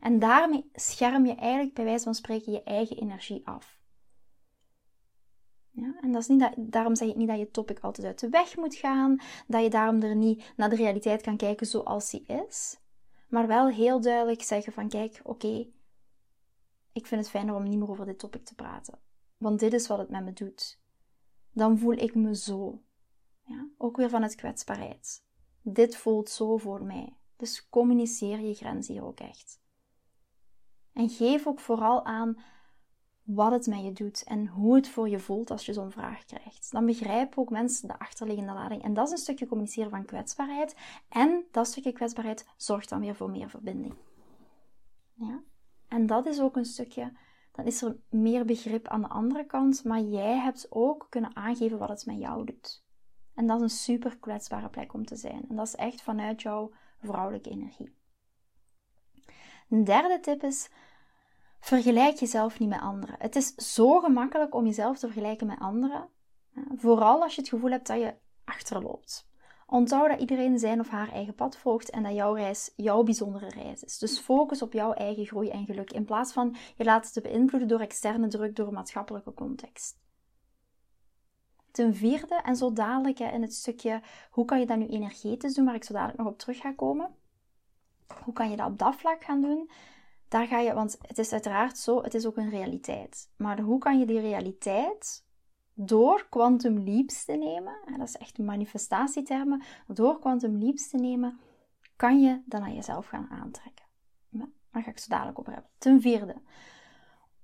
En 0.00 0.18
daarmee 0.18 0.70
scherm 0.72 1.26
je 1.26 1.34
eigenlijk 1.34 1.74
bij 1.74 1.84
wijze 1.84 2.04
van 2.04 2.14
spreken 2.14 2.52
je 2.52 2.62
eigen 2.62 2.96
energie 2.96 3.46
af. 3.46 3.80
Ja, 5.70 5.94
en 6.00 6.12
dat 6.12 6.22
is 6.22 6.28
niet 6.28 6.40
dat, 6.40 6.54
daarom 6.56 6.96
zeg 6.96 7.08
ik 7.08 7.16
niet 7.16 7.28
dat 7.28 7.38
je 7.38 7.50
topic 7.50 7.78
altijd 7.80 8.06
uit 8.06 8.20
de 8.20 8.28
weg 8.28 8.56
moet 8.56 8.74
gaan, 8.74 9.20
dat 9.46 9.62
je 9.62 9.70
daarom 9.70 10.02
er 10.02 10.16
niet 10.16 10.52
naar 10.56 10.70
de 10.70 10.76
realiteit 10.76 11.22
kan 11.22 11.36
kijken 11.36 11.66
zoals 11.66 12.10
die 12.10 12.24
is, 12.46 12.80
maar 13.28 13.46
wel 13.46 13.68
heel 13.68 14.00
duidelijk 14.00 14.42
zeggen 14.42 14.72
van 14.72 14.88
kijk, 14.88 15.20
oké, 15.22 15.66
ik 16.92 17.06
vind 17.06 17.20
het 17.20 17.30
fijner 17.30 17.54
om 17.54 17.62
niet 17.62 17.78
meer 17.78 17.90
over 17.90 18.06
dit 18.06 18.18
topic 18.18 18.44
te 18.44 18.54
praten 18.54 19.10
want 19.42 19.60
dit 19.60 19.72
is 19.72 19.86
wat 19.86 19.98
het 19.98 20.08
met 20.08 20.24
me 20.24 20.32
doet. 20.32 20.80
Dan 21.52 21.78
voel 21.78 21.92
ik 21.92 22.14
me 22.14 22.36
zo. 22.36 22.82
Ja? 23.44 23.68
Ook 23.76 23.96
weer 23.96 24.10
van 24.10 24.22
het 24.22 24.34
kwetsbaarheid. 24.34 25.24
Dit 25.62 25.96
voelt 25.96 26.28
zo 26.28 26.56
voor 26.56 26.84
mij. 26.84 27.16
Dus 27.36 27.68
communiceer 27.68 28.40
je 28.40 28.54
grens 28.54 28.88
hier 28.88 29.04
ook 29.04 29.20
echt. 29.20 29.60
En 30.92 31.08
geef 31.08 31.46
ook 31.46 31.60
vooral 31.60 32.04
aan 32.04 32.42
wat 33.22 33.52
het 33.52 33.66
met 33.66 33.84
je 33.84 33.92
doet 33.92 34.22
en 34.24 34.46
hoe 34.46 34.74
het 34.74 34.88
voor 34.88 35.08
je 35.08 35.18
voelt 35.18 35.50
als 35.50 35.66
je 35.66 35.72
zo'n 35.72 35.90
vraag 35.90 36.24
krijgt. 36.24 36.70
Dan 36.70 36.86
begrijpen 36.86 37.38
ook 37.38 37.50
mensen 37.50 37.88
de 37.88 37.98
achterliggende 37.98 38.52
lading. 38.52 38.82
En 38.82 38.94
dat 38.94 39.06
is 39.06 39.12
een 39.12 39.18
stukje 39.18 39.46
communiceren 39.46 39.90
van 39.90 40.04
kwetsbaarheid. 40.04 40.76
En 41.08 41.44
dat 41.50 41.66
stukje 41.66 41.92
kwetsbaarheid 41.92 42.46
zorgt 42.56 42.88
dan 42.88 43.00
weer 43.00 43.14
voor 43.14 43.30
meer 43.30 43.50
verbinding. 43.50 43.94
Ja? 45.14 45.42
En 45.88 46.06
dat 46.06 46.26
is 46.26 46.40
ook 46.40 46.56
een 46.56 46.64
stukje 46.64 47.12
dan 47.52 47.64
is 47.64 47.82
er 47.82 47.96
meer 48.08 48.44
begrip 48.44 48.88
aan 48.88 49.00
de 49.00 49.08
andere 49.08 49.46
kant, 49.46 49.84
maar 49.84 50.00
jij 50.00 50.38
hebt 50.38 50.66
ook 50.70 51.06
kunnen 51.08 51.36
aangeven 51.36 51.78
wat 51.78 51.88
het 51.88 52.06
met 52.06 52.18
jou 52.18 52.44
doet. 52.44 52.84
En 53.34 53.46
dat 53.46 53.56
is 53.56 53.62
een 53.62 53.78
super 53.78 54.18
kwetsbare 54.18 54.68
plek 54.68 54.94
om 54.94 55.04
te 55.04 55.16
zijn. 55.16 55.44
En 55.48 55.56
dat 55.56 55.66
is 55.66 55.74
echt 55.74 56.02
vanuit 56.02 56.42
jouw 56.42 56.72
vrouwelijke 57.00 57.50
energie. 57.50 57.96
Een 59.68 59.84
derde 59.84 60.20
tip 60.20 60.42
is: 60.42 60.70
vergelijk 61.60 62.16
jezelf 62.16 62.58
niet 62.58 62.68
met 62.68 62.80
anderen. 62.80 63.16
Het 63.18 63.36
is 63.36 63.54
zo 63.54 64.00
gemakkelijk 64.00 64.54
om 64.54 64.64
jezelf 64.64 64.98
te 64.98 65.06
vergelijken 65.06 65.46
met 65.46 65.58
anderen. 65.58 66.08
Vooral 66.76 67.22
als 67.22 67.34
je 67.34 67.40
het 67.40 67.50
gevoel 67.50 67.70
hebt 67.70 67.86
dat 67.86 67.98
je 67.98 68.14
achterloopt. 68.44 69.30
Onthoud 69.72 70.08
dat 70.08 70.20
iedereen 70.20 70.58
zijn 70.58 70.80
of 70.80 70.88
haar 70.88 71.12
eigen 71.12 71.34
pad 71.34 71.56
volgt 71.56 71.90
en 71.90 72.02
dat 72.02 72.14
jouw 72.14 72.34
reis 72.34 72.72
jouw 72.76 73.02
bijzondere 73.02 73.48
reis 73.48 73.84
is. 73.84 73.98
Dus 73.98 74.18
focus 74.18 74.62
op 74.62 74.72
jouw 74.72 74.92
eigen 74.92 75.26
groei 75.26 75.48
en 75.48 75.64
geluk 75.64 75.92
in 75.92 76.04
plaats 76.04 76.32
van 76.32 76.56
je 76.76 76.84
laten 76.84 77.12
te 77.12 77.20
beïnvloeden 77.20 77.68
door 77.68 77.80
externe 77.80 78.28
druk, 78.28 78.56
door 78.56 78.72
maatschappelijke 78.72 79.34
context. 79.34 79.98
Ten 81.70 81.94
vierde, 81.94 82.34
en 82.34 82.56
zo 82.56 82.72
dadelijk 82.72 83.18
in 83.18 83.42
het 83.42 83.54
stukje 83.54 84.02
hoe 84.30 84.44
kan 84.44 84.60
je 84.60 84.66
dat 84.66 84.78
nu 84.78 84.86
energetisch 84.86 85.54
doen, 85.54 85.64
waar 85.64 85.74
ik 85.74 85.84
zo 85.84 85.92
dadelijk 85.92 86.18
nog 86.18 86.28
op 86.28 86.38
terug 86.38 86.58
ga 86.58 86.72
komen. 86.72 87.14
Hoe 88.24 88.34
kan 88.34 88.50
je 88.50 88.56
dat 88.56 88.66
op 88.66 88.78
dat 88.78 88.94
vlak 88.94 89.24
gaan 89.24 89.40
doen? 89.40 89.70
Daar 90.28 90.46
ga 90.46 90.58
je, 90.58 90.74
want 90.74 90.98
het 91.06 91.18
is 91.18 91.32
uiteraard 91.32 91.78
zo, 91.78 92.02
het 92.02 92.14
is 92.14 92.26
ook 92.26 92.36
een 92.36 92.50
realiteit. 92.50 93.30
Maar 93.36 93.60
hoe 93.60 93.78
kan 93.78 93.98
je 93.98 94.06
die 94.06 94.20
realiteit 94.20 95.24
door 95.84 96.26
quantum 96.30 96.78
leaps 96.78 97.24
te 97.24 97.32
nemen, 97.32 97.74
en 97.86 97.98
dat 97.98 98.08
is 98.08 98.16
echt 98.16 98.38
manifestatietermen, 98.38 99.62
door 99.86 100.18
quantum 100.18 100.58
leaps 100.58 100.88
te 100.88 100.96
nemen, 100.96 101.38
kan 101.96 102.20
je 102.20 102.42
dan 102.46 102.62
aan 102.62 102.74
jezelf 102.74 103.06
gaan 103.06 103.30
aantrekken. 103.30 103.84
Daar 104.72 104.82
ga 104.82 104.90
ik 104.90 104.98
zo 104.98 105.08
dadelijk 105.08 105.38
over 105.38 105.52
hebben. 105.52 105.70
Ten 105.78 106.00
vierde, 106.00 106.36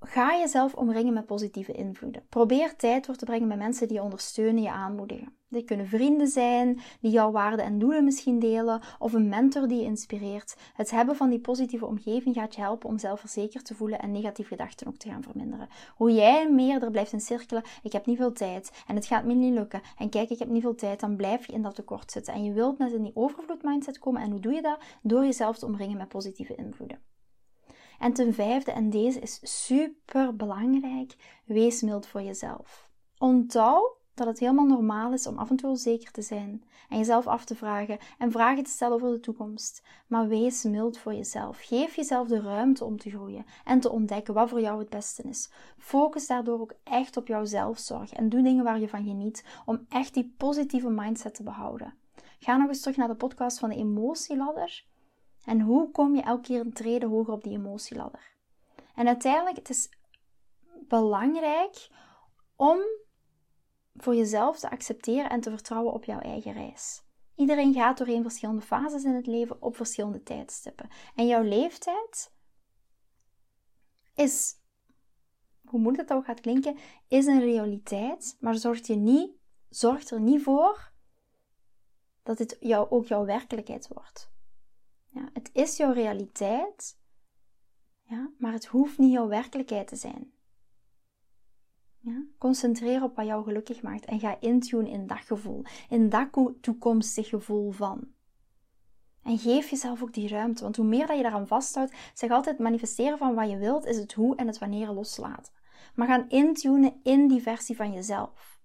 ga 0.00 0.38
jezelf 0.38 0.74
omringen 0.74 1.12
met 1.12 1.26
positieve 1.26 1.72
invloeden. 1.72 2.26
Probeer 2.28 2.76
tijd 2.76 3.06
door 3.06 3.16
te 3.16 3.24
brengen 3.24 3.48
met 3.48 3.58
mensen 3.58 3.88
die 3.88 3.96
je 3.96 4.02
ondersteunen, 4.02 4.62
je 4.62 4.70
aanmoedigen. 4.70 5.36
Dit 5.48 5.64
kunnen 5.64 5.86
vrienden 5.86 6.26
zijn 6.26 6.80
die 7.00 7.10
jouw 7.10 7.30
waarden 7.30 7.64
en 7.64 7.78
doelen 7.78 8.04
misschien 8.04 8.38
delen, 8.38 8.80
of 8.98 9.12
een 9.12 9.28
mentor 9.28 9.68
die 9.68 9.78
je 9.78 9.84
inspireert. 9.84 10.56
Het 10.74 10.90
hebben 10.90 11.16
van 11.16 11.30
die 11.30 11.40
positieve 11.40 11.86
omgeving 11.86 12.34
gaat 12.34 12.54
je 12.54 12.60
helpen 12.60 12.88
om 12.88 12.98
zelfverzekerd 12.98 13.64
te 13.64 13.74
voelen 13.74 13.98
en 13.98 14.12
negatieve 14.12 14.50
gedachten 14.50 14.86
ook 14.86 14.96
te 14.96 15.08
gaan 15.08 15.22
verminderen. 15.22 15.68
Hoe 15.96 16.12
jij 16.12 16.50
meer 16.50 16.82
er 16.82 16.90
blijft 16.90 17.12
in 17.12 17.20
cirkelen, 17.20 17.62
ik 17.82 17.92
heb 17.92 18.06
niet 18.06 18.16
veel 18.16 18.32
tijd 18.32 18.84
en 18.86 18.94
het 18.94 19.06
gaat 19.06 19.24
me 19.24 19.34
niet 19.34 19.54
lukken 19.54 19.80
en 19.98 20.08
kijk, 20.08 20.30
ik 20.30 20.38
heb 20.38 20.48
niet 20.48 20.62
veel 20.62 20.74
tijd, 20.74 21.00
dan 21.00 21.16
blijf 21.16 21.46
je 21.46 21.52
in 21.52 21.62
dat 21.62 21.74
tekort 21.74 22.12
zitten. 22.12 22.34
En 22.34 22.44
je 22.44 22.52
wilt 22.52 22.78
net 22.78 22.92
in 22.92 23.02
die 23.02 23.16
overvloed 23.16 23.62
mindset 23.62 23.98
komen 23.98 24.22
en 24.22 24.30
hoe 24.30 24.40
doe 24.40 24.52
je 24.52 24.62
dat? 24.62 24.78
Door 25.02 25.24
jezelf 25.24 25.58
te 25.58 25.66
omringen 25.66 25.96
met 25.96 26.08
positieve 26.08 26.54
invloeden. 26.54 27.07
En 27.98 28.12
ten 28.12 28.34
vijfde, 28.34 28.72
en 28.72 28.90
deze 28.90 29.20
is 29.20 29.40
super 29.42 30.36
belangrijk, 30.36 31.16
wees 31.44 31.82
mild 31.82 32.06
voor 32.06 32.22
jezelf. 32.22 32.88
Onthoud 33.18 33.98
dat 34.18 34.26
het 34.26 34.38
helemaal 34.38 34.66
normaal 34.66 35.12
is 35.12 35.26
om 35.26 35.38
af 35.38 35.50
en 35.50 35.56
toe 35.56 35.70
onzeker 35.70 36.10
te 36.12 36.22
zijn 36.22 36.62
en 36.88 36.98
jezelf 36.98 37.26
af 37.26 37.44
te 37.44 37.54
vragen 37.54 37.98
en 38.18 38.32
vragen 38.32 38.64
te 38.64 38.70
stellen 38.70 38.94
over 38.94 39.10
de 39.10 39.20
toekomst. 39.20 39.82
Maar 40.06 40.28
wees 40.28 40.62
mild 40.62 40.98
voor 40.98 41.14
jezelf. 41.14 41.58
Geef 41.60 41.96
jezelf 41.96 42.28
de 42.28 42.40
ruimte 42.40 42.84
om 42.84 42.98
te 42.98 43.10
groeien 43.10 43.44
en 43.64 43.80
te 43.80 43.90
ontdekken 43.90 44.34
wat 44.34 44.48
voor 44.48 44.60
jou 44.60 44.78
het 44.78 44.88
beste 44.88 45.22
is. 45.22 45.50
Focus 45.78 46.26
daardoor 46.26 46.60
ook 46.60 46.74
echt 46.84 47.16
op 47.16 47.26
jouw 47.26 47.44
zelfzorg 47.44 48.12
en 48.12 48.28
doe 48.28 48.42
dingen 48.42 48.64
waar 48.64 48.80
je 48.80 48.88
van 48.88 49.04
geniet 49.04 49.44
om 49.64 49.86
echt 49.88 50.14
die 50.14 50.34
positieve 50.36 50.90
mindset 50.90 51.34
te 51.34 51.42
behouden. 51.42 51.94
Ga 52.38 52.56
nog 52.56 52.68
eens 52.68 52.80
terug 52.80 52.96
naar 52.96 53.08
de 53.08 53.14
podcast 53.14 53.58
van 53.58 53.68
de 53.68 53.76
emotieladder. 53.76 54.84
En 55.48 55.60
hoe 55.60 55.90
kom 55.90 56.14
je 56.14 56.22
elke 56.22 56.42
keer 56.42 56.60
een 56.60 56.72
trede 56.72 57.06
hoger 57.06 57.32
op 57.32 57.42
die 57.42 57.52
emotieladder? 57.52 58.36
En 58.94 59.06
uiteindelijk, 59.06 59.56
het 59.56 59.70
is 59.70 59.88
belangrijk 60.88 61.88
om 62.56 62.78
voor 63.94 64.14
jezelf 64.14 64.58
te 64.58 64.70
accepteren 64.70 65.30
en 65.30 65.40
te 65.40 65.50
vertrouwen 65.50 65.92
op 65.92 66.04
jouw 66.04 66.18
eigen 66.18 66.52
reis. 66.52 67.02
Iedereen 67.34 67.74
gaat 67.74 67.98
doorheen 67.98 68.22
verschillende 68.22 68.62
fases 68.62 69.04
in 69.04 69.14
het 69.14 69.26
leven 69.26 69.62
op 69.62 69.76
verschillende 69.76 70.22
tijdstippen. 70.22 70.88
En 71.14 71.26
jouw 71.26 71.42
leeftijd 71.42 72.32
is, 74.14 74.54
hoe 75.64 75.80
moeilijk 75.80 76.08
het 76.08 76.18
ook 76.18 76.24
gaat 76.24 76.40
klinken, 76.40 76.78
is 77.06 77.26
een 77.26 77.40
realiteit, 77.40 78.36
maar 78.40 78.54
zorgt, 78.54 78.86
je 78.86 78.96
niet, 78.96 79.30
zorgt 79.68 80.10
er 80.10 80.20
niet 80.20 80.42
voor 80.42 80.92
dat 82.22 82.38
het 82.38 82.56
jou, 82.60 82.90
ook 82.90 83.06
jouw 83.06 83.24
werkelijkheid 83.24 83.88
wordt. 83.88 84.36
Het 85.32 85.50
is 85.52 85.76
jouw 85.76 85.92
realiteit, 85.92 86.98
ja, 88.02 88.30
maar 88.38 88.52
het 88.52 88.66
hoeft 88.66 88.98
niet 88.98 89.12
jouw 89.12 89.28
werkelijkheid 89.28 89.88
te 89.88 89.96
zijn. 89.96 90.32
Ja? 91.98 92.22
Concentreer 92.38 93.02
op 93.02 93.16
wat 93.16 93.26
jou 93.26 93.44
gelukkig 93.44 93.82
maakt 93.82 94.04
en 94.04 94.20
ga 94.20 94.40
intune 94.40 94.90
in 94.90 95.06
dat 95.06 95.18
gevoel, 95.18 95.64
in 95.88 96.08
dat 96.08 96.28
toekomstig 96.60 97.28
gevoel 97.28 97.70
van. 97.70 98.08
En 99.22 99.38
geef 99.38 99.70
jezelf 99.70 100.02
ook 100.02 100.12
die 100.12 100.28
ruimte, 100.28 100.62
want 100.62 100.76
hoe 100.76 100.87
meer 100.87 101.06
dat 101.06 101.16
je 101.16 101.22
daaraan 101.22 101.46
vasthoudt, 101.46 101.94
zeg 102.14 102.30
altijd 102.30 102.58
manifesteren 102.58 103.18
van 103.18 103.34
wat 103.34 103.50
je 103.50 103.56
wilt, 103.56 103.84
is 103.84 103.96
het 103.96 104.12
hoe 104.12 104.37
en 104.37 104.46
het 104.46 104.58
wanneer 104.58 104.90
loslaten. 104.90 105.52
Maar 105.94 106.06
gaan 106.06 106.28
intunen 106.28 107.00
in 107.02 107.28
die 107.28 107.42
versie 107.42 107.76
van 107.76 107.92
jezelf. 107.92 108.60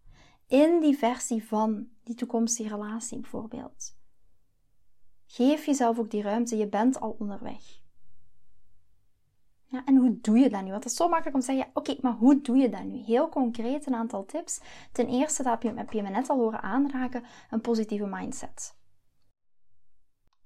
In 0.47 0.79
die 0.79 0.97
versie 0.97 1.47
van 1.47 1.87
die 2.03 2.15
toekomstige 2.15 2.69
relatie 2.69 3.19
bijvoorbeeld. 3.19 3.95
Geef 5.33 5.65
jezelf 5.65 5.99
ook 5.99 6.11
die 6.11 6.21
ruimte, 6.21 6.57
je 6.57 6.67
bent 6.67 6.99
al 6.99 7.15
onderweg. 7.19 7.81
En 9.85 9.95
hoe 9.95 10.19
doe 10.21 10.37
je 10.37 10.49
dat 10.49 10.61
nu? 10.61 10.69
Want 10.69 10.83
het 10.83 10.91
is 10.91 10.97
zo 10.97 11.07
makkelijk 11.07 11.35
om 11.35 11.41
te 11.41 11.53
zeggen, 11.53 11.71
oké, 11.73 11.95
maar 12.01 12.13
hoe 12.13 12.41
doe 12.41 12.57
je 12.57 12.69
dat 12.69 12.83
nu? 12.83 12.97
Heel 12.97 13.29
concreet 13.29 13.85
een 13.85 13.95
aantal 13.95 14.25
tips. 14.25 14.61
Ten 14.91 15.07
eerste, 15.07 15.43
dat 15.43 15.63
heb 15.63 15.91
je, 15.91 16.01
me 16.01 16.09
net 16.09 16.29
al 16.29 16.37
horen 16.37 16.61
aanraken, 16.61 17.23
een 17.49 17.61
positieve 17.61 18.05
mindset. 18.05 18.75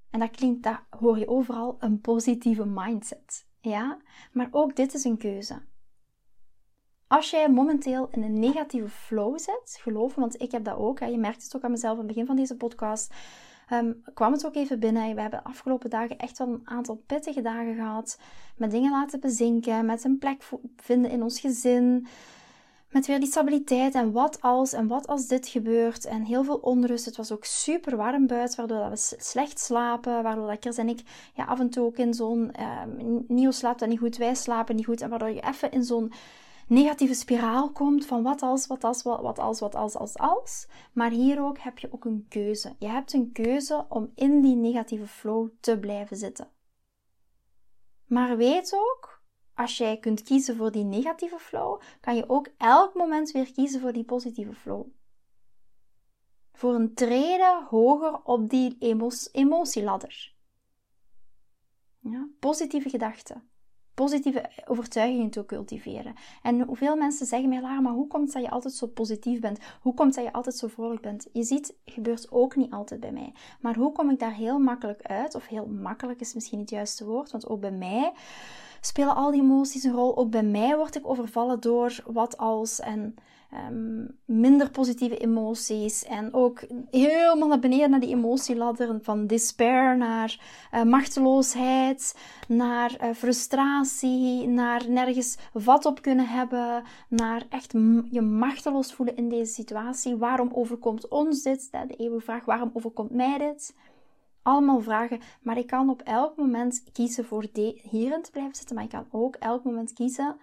En 0.10 0.20
dat 0.20 0.32
klinkt, 0.32 0.64
dat 0.64 0.80
hoor 0.90 1.20
je 1.20 1.28
overal, 1.28 1.76
een 1.80 2.02
positieve 2.02 2.66
mindset. 2.66 3.48
Ja, 3.60 3.98
maar 4.32 4.48
ook 4.52 4.76
dit 4.76 4.94
is 4.94 5.04
een 5.04 5.18
keuze. 5.18 5.62
Als 7.08 7.30
jij 7.30 7.50
momenteel 7.50 8.08
in 8.12 8.24
een 8.24 8.40
negatieve 8.40 8.90
flow 8.90 9.40
zit, 9.40 9.78
geloof 9.82 10.16
me, 10.16 10.22
want 10.22 10.42
ik 10.42 10.52
heb 10.52 10.64
dat 10.64 10.78
ook. 10.78 11.00
Hè, 11.00 11.06
je 11.06 11.18
merkt 11.18 11.44
het 11.44 11.56
ook 11.56 11.64
aan 11.64 11.72
mezelf 11.72 11.92
aan 11.92 11.98
het 11.98 12.08
begin 12.08 12.26
van 12.26 12.36
deze 12.36 12.58
podcast 12.58 13.14
um, 13.74 14.04
kwam 14.14 14.32
het 14.32 14.46
ook 14.46 14.56
even 14.56 14.80
binnen. 14.80 15.16
We 15.16 15.22
hebben 15.22 15.40
de 15.40 15.50
afgelopen 15.50 15.90
dagen 15.90 16.18
echt 16.18 16.38
wel 16.38 16.48
een 16.48 16.62
aantal 16.64 17.04
pittige 17.06 17.42
dagen 17.42 17.76
gehad. 17.76 18.20
Met 18.56 18.72
dingen 18.72 18.92
laten 18.92 19.20
bezinken, 19.20 19.86
met 19.86 20.04
een 20.04 20.18
plek 20.18 20.44
vinden 20.76 21.12
in 21.12 21.24
ons 21.24 21.40
gezin. 21.40 22.08
Met 22.90 23.08
weer 23.08 23.20
die 23.20 23.30
stabiliteit 23.30 23.96
en 23.96 24.12
wat 24.12 24.42
als 24.42 24.74
en 24.74 24.88
wat 24.88 25.08
als 25.08 25.28
dit 25.28 25.48
gebeurt. 25.48 26.06
En 26.06 26.24
heel 26.24 26.44
veel 26.44 26.58
onrust. 26.58 27.06
Het 27.06 27.18
was 27.18 27.32
ook 27.32 27.46
super 27.46 27.98
warm 27.98 28.28
buiten, 28.28 28.58
waardoor 28.58 28.90
we 28.90 29.16
slecht 29.18 29.60
slapen. 29.60 30.24
Waardoor 30.24 30.46
Lekkers 30.46 30.78
en 30.78 30.90
ik 30.90 31.02
ja, 31.34 31.46
af 31.46 31.60
en 31.60 31.70
toe 31.70 31.86
ook 31.86 31.98
in 31.98 32.14
zo'n... 32.14 32.52
Uh, 32.60 32.82
Nio 33.28 33.52
slaapt 33.52 33.80
dan 33.80 33.90
niet 33.90 34.00
goed, 34.00 34.18
wij 34.18 34.36
slapen 34.36 34.76
niet 34.76 34.86
goed. 34.86 35.02
En 35.02 35.10
waardoor 35.10 35.30
je 35.30 35.42
even 35.42 35.72
in 35.72 35.84
zo'n 35.84 36.12
negatieve 36.68 37.14
spiraal 37.14 37.72
komt 37.72 38.06
van 38.06 38.24
wat 38.24 38.42
als, 38.42 38.68
wat 38.68 38.84
als, 38.84 39.04
wat, 39.04 39.22
wat 39.22 39.40
als, 39.40 39.60
wat 39.60 39.76
als, 39.76 39.96
als, 39.96 40.18
als. 40.18 40.68
Maar 40.94 41.12
hier 41.12 41.42
ook 41.42 41.60
heb 41.60 41.78
je 41.78 41.94
ook 41.94 42.06
een 42.06 42.26
keuze. 42.30 42.76
Je 42.80 42.88
hebt 42.88 43.14
een 43.14 43.32
keuze 43.32 43.86
om 43.90 44.12
in 44.16 44.42
die 44.42 44.56
negatieve 44.56 45.08
flow 45.08 45.50
te 45.60 45.80
blijven 45.80 46.18
zitten. 46.18 46.52
Maar 48.06 48.38
weet 48.38 48.74
ook, 48.74 49.22
als 49.54 49.78
jij 49.78 49.98
kunt 49.98 50.24
kiezen 50.24 50.56
voor 50.56 50.72
die 50.72 50.84
negatieve 50.84 51.40
flow, 51.40 51.82
kan 52.02 52.16
je 52.16 52.30
ook 52.30 52.50
elk 52.58 52.94
moment 52.94 53.32
weer 53.32 53.52
kiezen 53.52 53.82
voor 53.82 53.94
die 53.94 54.06
positieve 54.06 54.54
flow. 54.54 54.88
Voor 56.54 56.74
een 56.74 56.94
treden 56.94 57.66
hoger 57.70 58.24
op 58.24 58.50
die 58.50 58.78
emotieladder. 59.32 60.36
Ja, 62.00 62.28
positieve 62.40 62.90
gedachten 62.90 63.50
positieve 64.04 64.50
overtuigingen 64.66 65.30
te 65.30 65.46
cultiveren. 65.46 66.14
En 66.42 66.62
hoeveel 66.62 66.96
mensen 66.96 67.26
zeggen 67.26 67.50
mij, 67.50 67.62
Lara, 67.62 67.80
maar 67.80 67.94
hoe 67.94 68.08
komt 68.08 68.24
het 68.24 68.34
dat 68.34 68.44
je 68.44 68.50
altijd 68.50 68.74
zo 68.74 68.88
positief 68.88 69.40
bent? 69.40 69.60
Hoe 69.82 69.94
komt 69.94 70.08
het 70.08 70.16
dat 70.16 70.26
je 70.26 70.38
altijd 70.38 70.56
zo 70.56 70.68
vrolijk 70.68 71.02
bent? 71.02 71.28
Je 71.34 71.44
ziet, 71.44 71.76
gebeurt 71.86 72.32
ook 72.32 72.56
niet 72.56 72.72
altijd 72.72 73.00
bij 73.00 73.12
mij. 73.12 73.34
Maar 73.60 73.76
hoe 73.76 73.92
kom 73.92 74.10
ik 74.10 74.20
daar 74.20 74.34
heel 74.34 74.60
makkelijk 74.60 75.02
uit? 75.02 75.36
Of 75.36 75.48
heel 75.48 75.66
makkelijk 75.66 76.20
is 76.20 76.34
misschien 76.34 76.58
niet 76.58 76.70
het 76.70 76.78
juiste 76.78 77.06
woord, 77.06 77.32
want 77.32 77.48
ook 77.48 77.60
bij 77.60 77.72
mij 77.72 78.12
spelen 78.82 79.16
al 79.16 79.32
die 79.32 79.42
emoties 79.42 79.84
een 79.84 79.94
rol. 79.94 80.18
Ook 80.18 80.30
bij 80.30 80.44
mij 80.44 80.76
word 80.78 80.96
ik 80.96 81.08
overvallen 81.08 81.60
door 81.60 82.04
wat 82.06 82.38
als 82.38 82.80
en 82.80 83.16
Ehm, 83.52 84.06
minder 84.26 84.70
positieve 84.70 85.18
emoties. 85.18 86.06
En 86.06 86.34
ook 86.34 86.64
helemaal 86.92 87.48
naar 87.48 87.60
beneden 87.60 87.90
naar 87.90 88.00
die 88.00 88.10
emotieladder. 88.10 89.00
Van 89.02 89.28
despair 89.28 89.98
naar 89.98 90.40
uh, 90.74 90.84
machteloosheid, 90.84 92.18
naar 92.48 92.98
uh, 93.04 93.14
frustratie, 93.14 94.48
naar 94.48 94.90
nergens 94.90 95.38
vat 95.54 95.86
op 95.86 96.02
kunnen 96.02 96.28
hebben. 96.28 96.84
Naar 97.10 97.46
echt 97.50 97.72
je 98.12 98.22
machteloos 98.22 98.94
voelen 98.94 99.16
in 99.16 99.30
deze 99.30 99.54
situatie. 99.54 100.16
Waarom 100.16 100.50
overkomt 100.54 101.08
ons 101.08 101.42
dit? 101.42 101.72
De 101.72 101.96
eeuwige 101.96 102.26
vraag, 102.26 102.46
waarom 102.46 102.70
overkomt 102.74 103.12
mij 103.12 103.38
dit? 103.38 103.76
allemaal 104.42 104.82
vragen. 104.82 105.20
Maar 105.42 105.58
ik 105.58 105.68
kan 105.68 105.90
op 105.90 106.02
elk 106.02 106.38
moment 106.38 106.84
kiezen 106.94 107.26
voor 107.26 107.46
hierin 107.82 108.22
te 108.22 108.32
blijven 108.32 108.56
zitten. 108.56 108.76
Maar 108.76 108.84
ik 108.84 108.90
kan 108.90 109.08
ook 109.12 109.36
elk 109.36 109.64
moment 109.64 109.94
kiezen 109.94 110.36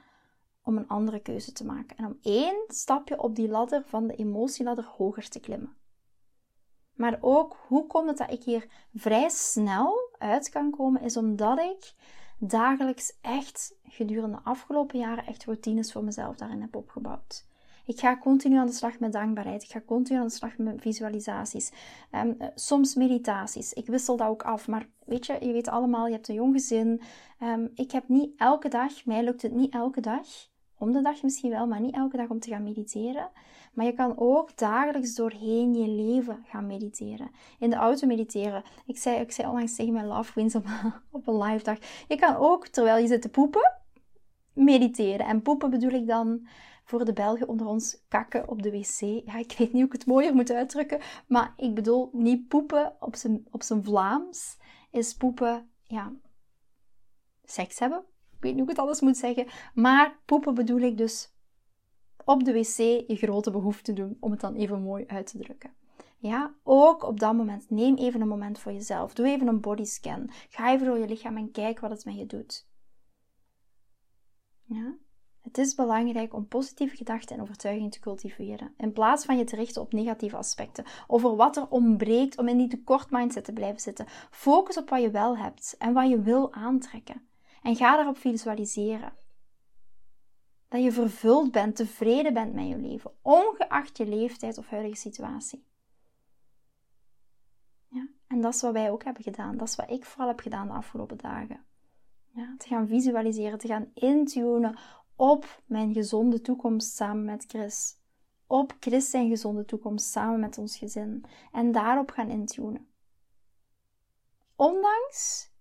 om 0.64 0.77
een 0.77 0.88
andere 0.88 1.20
keuze 1.20 1.53
te 1.53 1.64
maken 1.64 1.96
en 1.96 2.05
om 2.05 2.18
één 2.22 2.64
stapje 2.66 3.22
op 3.22 3.37
die 3.37 3.48
ladder 3.48 3.83
van 3.87 4.07
de 4.07 4.14
emotieladder 4.14 4.85
hoger 4.85 5.29
te 5.29 5.40
klimmen. 5.40 5.77
Maar 6.94 7.18
ook 7.20 7.57
hoe 7.68 7.87
komt 7.87 8.09
het 8.09 8.18
dat 8.18 8.31
ik 8.31 8.42
hier 8.42 8.68
vrij 8.94 9.29
snel 9.29 10.11
uit 10.18 10.48
kan 10.48 10.70
komen, 10.70 11.03
is 11.03 11.16
omdat 11.16 11.59
ik 11.59 11.94
dagelijks 12.38 13.18
echt 13.20 13.77
gedurende 13.83 14.37
de 14.37 14.42
afgelopen 14.42 14.98
jaren 14.98 15.27
echt 15.27 15.44
routines 15.44 15.92
voor 15.92 16.05
mezelf 16.05 16.37
daarin 16.37 16.61
heb 16.61 16.77
opgebouwd. 16.77 17.46
Ik 17.87 18.00
ga 18.00 18.18
continu 18.18 18.57
aan 18.57 18.66
de 18.66 18.72
slag 18.72 18.98
met 18.98 19.12
dankbaarheid. 19.12 19.62
Ik 19.62 19.70
ga 19.70 19.81
continu 19.81 20.18
aan 20.18 20.27
de 20.27 20.33
slag 20.33 20.59
met 20.59 20.81
visualisaties. 20.81 21.72
Um, 22.12 22.37
soms 22.55 22.94
meditaties. 22.94 23.72
Ik 23.72 23.87
wissel 23.87 24.16
dat 24.16 24.29
ook 24.29 24.42
af. 24.42 24.68
Maar 24.68 24.88
weet 25.07 25.27
je, 25.27 25.37
je 25.40 25.53
weet 25.53 25.68
allemaal, 25.68 26.07
je 26.07 26.12
hebt 26.12 26.29
een 26.29 26.35
jong 26.35 26.53
gezin. 26.53 27.00
Um, 27.42 27.70
ik 27.74 27.90
heb 27.90 28.09
niet 28.09 28.33
elke 28.37 28.68
dag, 28.68 29.05
mij 29.05 29.24
lukt 29.24 29.42
het 29.42 29.53
niet 29.53 29.72
elke 29.72 30.00
dag 30.00 30.27
om 30.78 30.92
de 30.92 31.02
dag 31.02 31.22
misschien 31.22 31.50
wel, 31.50 31.66
maar 31.66 31.80
niet 31.80 31.94
elke 31.94 32.16
dag 32.16 32.28
om 32.28 32.40
te 32.40 32.48
gaan 32.48 32.62
mediteren. 32.62 33.30
Maar 33.72 33.87
je 33.87 33.92
kan 33.92 34.18
ook 34.18 34.56
dagelijks 34.56 35.14
doorheen 35.14 35.74
je 35.74 35.88
leven 35.88 36.44
gaan 36.46 36.66
mediteren. 36.66 37.30
In 37.58 37.70
de 37.70 37.76
auto 37.76 38.06
mediteren. 38.06 38.62
Ik 38.87 38.98
zei, 38.98 39.20
ik 39.20 39.32
zei 39.32 39.48
onlangs 39.48 39.76
tegen 39.76 39.92
mijn 39.92 40.06
love 40.06 40.32
queens 40.32 40.54
op, 40.54 40.66
op 41.10 41.26
een 41.26 41.42
live 41.42 41.64
dag. 41.64 41.78
Je 42.08 42.16
kan 42.16 42.37
ook, 42.37 42.66
terwijl 42.66 42.98
je 42.98 43.06
zit 43.06 43.22
te 43.22 43.28
poepen, 43.28 43.80
mediteren. 44.52 45.26
En 45.26 45.42
poepen 45.42 45.70
bedoel 45.70 45.90
ik 45.90 46.06
dan 46.06 46.46
voor 46.84 47.04
de 47.04 47.12
Belgen 47.12 47.48
onder 47.48 47.66
ons 47.66 48.04
kakken 48.08 48.48
op 48.48 48.62
de 48.62 48.70
wc. 48.70 49.00
Ja, 49.00 49.38
ik 49.38 49.54
weet 49.58 49.72
niet 49.72 49.82
hoe 49.82 49.84
ik 49.84 49.92
het 49.92 50.06
mooier 50.06 50.34
moet 50.34 50.50
uitdrukken. 50.50 51.00
Maar 51.26 51.54
ik 51.56 51.74
bedoel 51.74 52.10
niet 52.12 52.48
poepen 52.48 52.96
op 53.00 53.16
zijn, 53.16 53.46
op 53.50 53.62
zijn 53.62 53.84
Vlaams. 53.84 54.56
Is 54.90 55.14
poepen, 55.14 55.70
ja, 55.82 56.12
seks 57.44 57.78
hebben 57.78 58.04
weet 58.44 58.54
niet 58.54 58.62
hoe 58.62 58.70
ik 58.70 58.76
het 58.76 58.78
anders 58.78 59.00
moet 59.00 59.16
zeggen. 59.16 59.46
Maar 59.74 60.20
poepen 60.24 60.54
bedoel 60.54 60.80
ik 60.80 60.96
dus 60.96 61.33
op 62.24 62.44
de 62.44 62.52
wc 62.52 62.76
je 63.09 63.16
grote 63.16 63.50
behoefte 63.50 63.92
doen, 63.92 64.16
om 64.20 64.30
het 64.30 64.40
dan 64.40 64.54
even 64.54 64.83
mooi 64.83 65.04
uit 65.07 65.26
te 65.26 65.38
drukken. 65.38 65.74
Ja, 66.18 66.54
ook 66.62 67.02
op 67.02 67.20
dat 67.20 67.35
moment. 67.35 67.70
Neem 67.70 67.96
even 67.96 68.20
een 68.20 68.28
moment 68.28 68.59
voor 68.59 68.72
jezelf. 68.72 69.14
Doe 69.14 69.26
even 69.26 69.46
een 69.46 69.61
bodyscan. 69.61 70.30
Ga 70.48 70.72
even 70.72 70.87
door 70.87 70.98
je 70.98 71.09
lichaam 71.09 71.37
en 71.37 71.50
kijk 71.50 71.80
wat 71.80 71.90
het 71.90 72.04
met 72.04 72.18
je 72.18 72.26
doet. 72.26 72.68
Ja? 74.62 74.94
Het 75.44 75.59
is 75.59 75.74
belangrijk 75.74 76.35
om 76.35 76.48
positieve 76.48 76.96
gedachten 76.96 77.37
en 77.37 77.42
overtuigingen 77.42 77.90
te 77.90 78.00
cultiveren, 78.00 78.74
in 78.76 78.92
plaats 78.92 79.24
van 79.24 79.38
je 79.38 79.44
te 79.44 79.57
richten 79.57 79.83
op 79.83 79.92
negatieve 79.92 80.37
aspecten, 80.37 80.85
over 81.07 81.37
wat 81.37 81.57
er 81.57 81.68
ontbreekt 81.68 82.38
om 82.38 82.48
in 82.48 82.57
die 82.57 82.68
tekort 82.68 83.11
mindset 83.11 83.44
te 83.44 83.52
blijven 83.52 83.80
zitten. 83.80 84.07
Focus 84.30 84.76
op 84.76 84.88
wat 84.88 85.02
je 85.02 85.11
wel 85.11 85.37
hebt 85.37 85.74
en 85.78 85.92
wat 85.92 86.09
je 86.09 86.20
wil 86.20 86.52
aantrekken. 86.52 87.22
En 87.64 87.77
ga 87.77 87.96
daarop 87.96 88.18
visualiseren. 88.18 89.12
Dat 90.68 90.83
je 90.83 90.92
vervuld 90.92 91.53
bent, 91.53 91.77
tevreden 91.77 92.35
bent 92.35 92.55
met 92.55 92.68
je 92.68 92.77
leven, 92.77 93.12
ongeacht 93.22 93.96
je 93.96 94.07
leeftijd 94.07 94.59
of 94.59 94.68
huidige 94.68 94.96
situatie. 94.96 95.66
Ja, 97.88 98.09
en 98.27 98.40
dat 98.40 98.55
is 98.55 98.61
wat 98.61 98.72
wij 98.72 98.90
ook 98.90 99.05
hebben 99.05 99.22
gedaan. 99.22 99.57
Dat 99.57 99.68
is 99.68 99.77
wat 99.77 99.90
ik 99.90 100.05
vooral 100.05 100.29
heb 100.29 100.40
gedaan 100.40 100.66
de 100.66 100.72
afgelopen 100.72 101.18
dagen. 101.18 101.64
Ja, 102.35 102.55
te 102.59 102.68
gaan 102.68 102.88
visualiseren, 102.88 103.59
te 103.59 103.66
gaan 103.66 103.90
intunen 103.94 104.79
op 105.16 105.62
mijn 105.66 105.92
gezonde 105.92 106.40
toekomst 106.40 106.94
samen 106.94 107.24
met 107.24 107.44
Chris. 107.48 107.98
op 108.46 108.77
Christus 108.81 109.20
en 109.20 109.29
gezonde 109.29 109.64
toekomst 109.64 110.11
samen 110.11 110.40
met 110.40 110.59
ons 110.59 110.77
gezin 110.77 111.24
en 111.53 111.72
daarop 111.72 112.11
gaan 112.11 112.31
intunen. 112.31 112.88
Ondanks 114.57 115.53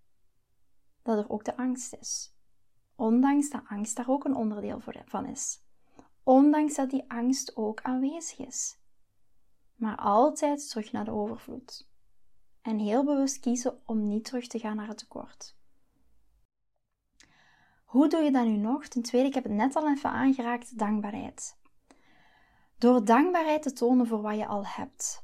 dat 1.04 1.18
er 1.18 1.30
ook 1.30 1.44
de 1.44 1.56
angst 1.56 1.94
is. 2.00 2.34
Ondanks 2.96 3.50
dat 3.50 3.62
angst 3.68 3.96
daar 3.96 4.08
ook 4.08 4.24
een 4.24 4.34
onderdeel 4.34 4.80
van 5.04 5.26
is. 5.26 5.62
Ondanks 6.22 6.74
dat 6.74 6.90
die 6.90 7.10
angst 7.10 7.56
ook 7.56 7.82
aanwezig 7.82 8.38
is. 8.38 8.78
Maar 9.74 9.96
altijd 9.96 10.70
terug 10.70 10.92
naar 10.92 11.04
de 11.04 11.10
overvloed. 11.10 11.88
En 12.62 12.78
heel 12.78 13.04
bewust 13.04 13.40
kiezen 13.40 13.80
om 13.86 14.08
niet 14.08 14.24
terug 14.24 14.46
te 14.46 14.58
gaan 14.58 14.76
naar 14.76 14.88
het 14.88 14.98
tekort. 14.98 15.56
Hoe 17.84 18.08
doe 18.08 18.22
je 18.22 18.30
dat 18.30 18.44
nu 18.44 18.56
nog? 18.56 18.86
Ten 18.86 19.02
tweede, 19.02 19.28
ik 19.28 19.34
heb 19.34 19.44
het 19.44 19.52
net 19.52 19.76
al 19.76 19.88
even 19.90 20.10
aangeraakt, 20.10 20.78
dankbaarheid. 20.78 21.58
Door 22.78 23.04
dankbaarheid 23.04 23.62
te 23.62 23.72
tonen 23.72 24.06
voor 24.06 24.20
wat 24.20 24.36
je 24.36 24.46
al 24.46 24.66
hebt, 24.66 25.23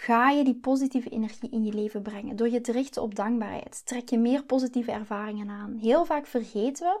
ga 0.00 0.30
je 0.30 0.44
die 0.44 0.58
positieve 0.58 1.08
energie 1.08 1.50
in 1.50 1.64
je 1.64 1.72
leven 1.72 2.02
brengen. 2.02 2.36
Door 2.36 2.48
je 2.48 2.60
te 2.60 2.72
richten 2.72 3.02
op 3.02 3.14
dankbaarheid, 3.14 3.86
trek 3.86 4.08
je 4.08 4.18
meer 4.18 4.44
positieve 4.44 4.92
ervaringen 4.92 5.48
aan. 5.50 5.74
Heel 5.74 6.04
vaak 6.04 6.26
vergeten 6.26 6.86
we, 6.86 7.00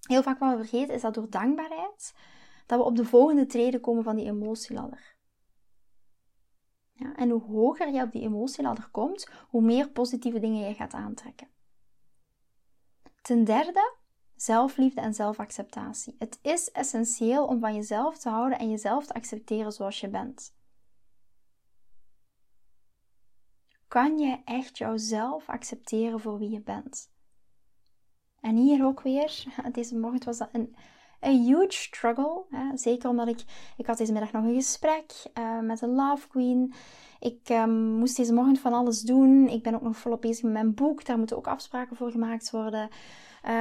heel 0.00 0.22
vaak 0.22 0.38
wat 0.38 0.50
we 0.50 0.56
vergeten, 0.56 0.94
is 0.94 1.00
dat 1.00 1.14
door 1.14 1.30
dankbaarheid, 1.30 2.14
dat 2.66 2.78
we 2.78 2.84
op 2.84 2.96
de 2.96 3.04
volgende 3.04 3.46
treden 3.46 3.80
komen 3.80 4.02
van 4.02 4.16
die 4.16 4.24
emotieladder. 4.24 5.16
Ja, 6.92 7.14
en 7.16 7.30
hoe 7.30 7.42
hoger 7.42 7.92
je 7.92 8.02
op 8.02 8.12
die 8.12 8.22
emotieladder 8.22 8.88
komt, 8.90 9.28
hoe 9.48 9.62
meer 9.62 9.90
positieve 9.90 10.38
dingen 10.38 10.68
je 10.68 10.74
gaat 10.74 10.92
aantrekken. 10.92 11.48
Ten 13.22 13.44
derde, 13.44 13.96
zelfliefde 14.34 15.00
en 15.00 15.14
zelfacceptatie. 15.14 16.16
Het 16.18 16.38
is 16.42 16.70
essentieel 16.70 17.44
om 17.44 17.60
van 17.60 17.74
jezelf 17.74 18.18
te 18.18 18.28
houden 18.28 18.58
en 18.58 18.70
jezelf 18.70 19.06
te 19.06 19.14
accepteren 19.14 19.72
zoals 19.72 20.00
je 20.00 20.08
bent. 20.08 20.60
Kan 23.92 24.18
je 24.18 24.38
echt 24.44 24.78
jouzelf 24.78 25.48
accepteren 25.48 26.20
voor 26.20 26.38
wie 26.38 26.50
je 26.50 26.60
bent? 26.60 27.10
En 28.40 28.56
hier 28.56 28.84
ook 28.84 29.00
weer, 29.02 29.44
deze 29.72 29.98
morgen 29.98 30.24
was 30.24 30.38
dat 30.38 30.48
een, 30.52 30.76
een 31.20 31.44
huge 31.44 31.72
struggle. 31.72 32.44
Zeker 32.74 33.08
omdat 33.08 33.28
ik, 33.28 33.44
ik 33.76 33.86
had 33.86 33.98
deze 33.98 34.12
middag 34.12 34.32
nog 34.32 34.44
een 34.44 34.54
gesprek 34.54 35.12
uh, 35.38 35.60
met 35.60 35.80
een 35.80 35.94
love 35.94 36.28
queen. 36.28 36.72
Ik 37.20 37.48
um, 37.48 37.98
moest 37.98 38.16
deze 38.16 38.32
morgen 38.32 38.56
van 38.56 38.72
alles 38.72 39.00
doen. 39.00 39.48
Ik 39.48 39.62
ben 39.62 39.74
ook 39.74 39.82
nog 39.82 39.96
volop 39.96 40.20
bezig 40.20 40.42
met 40.42 40.52
mijn 40.52 40.74
boek. 40.74 41.04
Daar 41.04 41.18
moeten 41.18 41.36
ook 41.36 41.46
afspraken 41.46 41.96
voor 41.96 42.10
gemaakt 42.10 42.50
worden. 42.50 42.88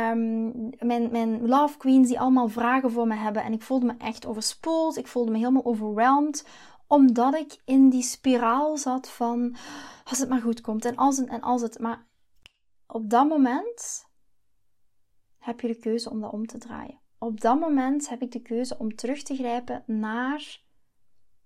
Um, 0.09 0.69
mijn, 0.79 1.11
mijn 1.11 1.47
love 1.47 1.77
queens 1.77 2.07
die 2.07 2.19
allemaal 2.19 2.47
vragen 2.47 2.91
voor 2.91 3.07
me 3.07 3.15
hebben. 3.15 3.43
En 3.43 3.53
ik 3.53 3.61
voelde 3.61 3.85
me 3.85 3.93
echt 3.97 4.25
overspoeld. 4.25 4.97
Ik 4.97 5.07
voelde 5.07 5.31
me 5.31 5.37
helemaal 5.37 5.65
overwhelmed. 5.65 6.47
Omdat 6.91 7.33
ik 7.33 7.61
in 7.65 7.89
die 7.89 8.01
spiraal 8.01 8.77
zat 8.77 9.09
van 9.09 9.55
als 10.03 10.19
het 10.19 10.29
maar 10.29 10.41
goed 10.41 10.61
komt. 10.61 10.85
En 10.85 10.95
als 10.95 11.17
het 11.17 11.27
en 11.27 11.41
als 11.41 11.61
het. 11.61 11.79
Maar 11.79 12.07
op 12.87 13.09
dat 13.09 13.27
moment 13.27 14.05
heb 15.37 15.59
je 15.59 15.67
de 15.67 15.79
keuze 15.79 16.09
om 16.09 16.21
dat 16.21 16.31
om 16.31 16.47
te 16.47 16.57
draaien. 16.57 16.99
Op 17.17 17.41
dat 17.41 17.59
moment 17.59 18.09
heb 18.09 18.21
ik 18.21 18.31
de 18.31 18.41
keuze 18.41 18.77
om 18.77 18.95
terug 18.95 19.23
te 19.23 19.35
grijpen 19.35 19.83
naar 19.87 20.63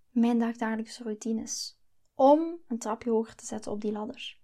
mijn 0.09 0.39
dagdagelijkse 0.39 1.03
routines. 1.03 1.79
Om 2.15 2.57
een 2.67 2.79
trapje 2.79 3.09
hoger 3.09 3.35
te 3.35 3.45
zetten 3.45 3.71
op 3.71 3.81
die 3.81 3.91
ladder. 3.91 4.39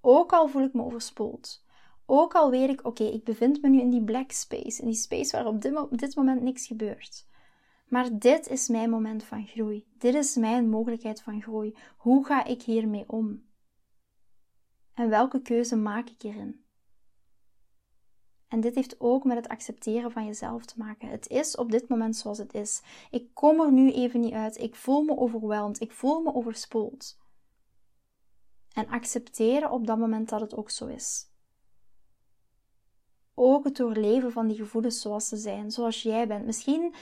Ook 0.00 0.32
al 0.32 0.48
voel 0.48 0.62
ik 0.62 0.72
me 0.72 0.82
overspoeld. 0.82 1.64
Ook 2.06 2.34
al 2.34 2.50
weet 2.50 2.70
ik, 2.70 2.86
oké, 2.86 3.04
ik 3.04 3.24
bevind 3.24 3.62
me 3.62 3.68
nu 3.68 3.80
in 3.80 3.90
die 3.90 4.04
black 4.04 4.30
space. 4.30 4.80
In 4.80 4.86
die 4.86 4.96
space 4.96 5.36
waar 5.36 5.46
op 5.46 5.60
dit, 5.60 5.76
op 5.76 5.98
dit 5.98 6.16
moment 6.16 6.42
niks 6.42 6.66
gebeurt. 6.66 7.28
Maar 7.90 8.18
dit 8.18 8.48
is 8.48 8.68
mijn 8.68 8.90
moment 8.90 9.24
van 9.24 9.46
groei. 9.46 9.86
Dit 9.98 10.14
is 10.14 10.36
mijn 10.36 10.68
mogelijkheid 10.68 11.22
van 11.22 11.42
groei. 11.42 11.76
Hoe 11.96 12.24
ga 12.24 12.44
ik 12.44 12.62
hiermee 12.62 13.04
om? 13.08 13.48
En 14.94 15.08
welke 15.08 15.42
keuze 15.42 15.76
maak 15.76 16.08
ik 16.08 16.22
hierin? 16.22 16.64
En 18.48 18.60
dit 18.60 18.74
heeft 18.74 19.00
ook 19.00 19.24
met 19.24 19.36
het 19.36 19.48
accepteren 19.48 20.12
van 20.12 20.26
jezelf 20.26 20.64
te 20.64 20.74
maken. 20.78 21.08
Het 21.08 21.28
is 21.28 21.56
op 21.56 21.70
dit 21.70 21.88
moment 21.88 22.16
zoals 22.16 22.38
het 22.38 22.54
is. 22.54 22.82
Ik 23.10 23.34
kom 23.34 23.60
er 23.60 23.72
nu 23.72 23.92
even 23.92 24.20
niet 24.20 24.32
uit. 24.32 24.60
Ik 24.60 24.74
voel 24.74 25.02
me 25.02 25.16
overweldigd. 25.16 25.80
Ik 25.80 25.92
voel 25.92 26.20
me 26.20 26.34
overspoeld. 26.34 27.18
En 28.72 28.88
accepteren 28.88 29.70
op 29.70 29.86
dat 29.86 29.98
moment 29.98 30.28
dat 30.28 30.40
het 30.40 30.56
ook 30.56 30.70
zo 30.70 30.86
is. 30.86 31.29
Ook 33.42 33.64
het 33.64 33.76
doorleven 33.76 34.32
van 34.32 34.46
die 34.46 34.56
gevoelens 34.56 35.00
zoals 35.00 35.28
ze 35.28 35.36
zijn, 35.36 35.70
zoals 35.70 36.02
jij 36.02 36.26
bent. 36.26 36.46
Misschien 36.46 36.94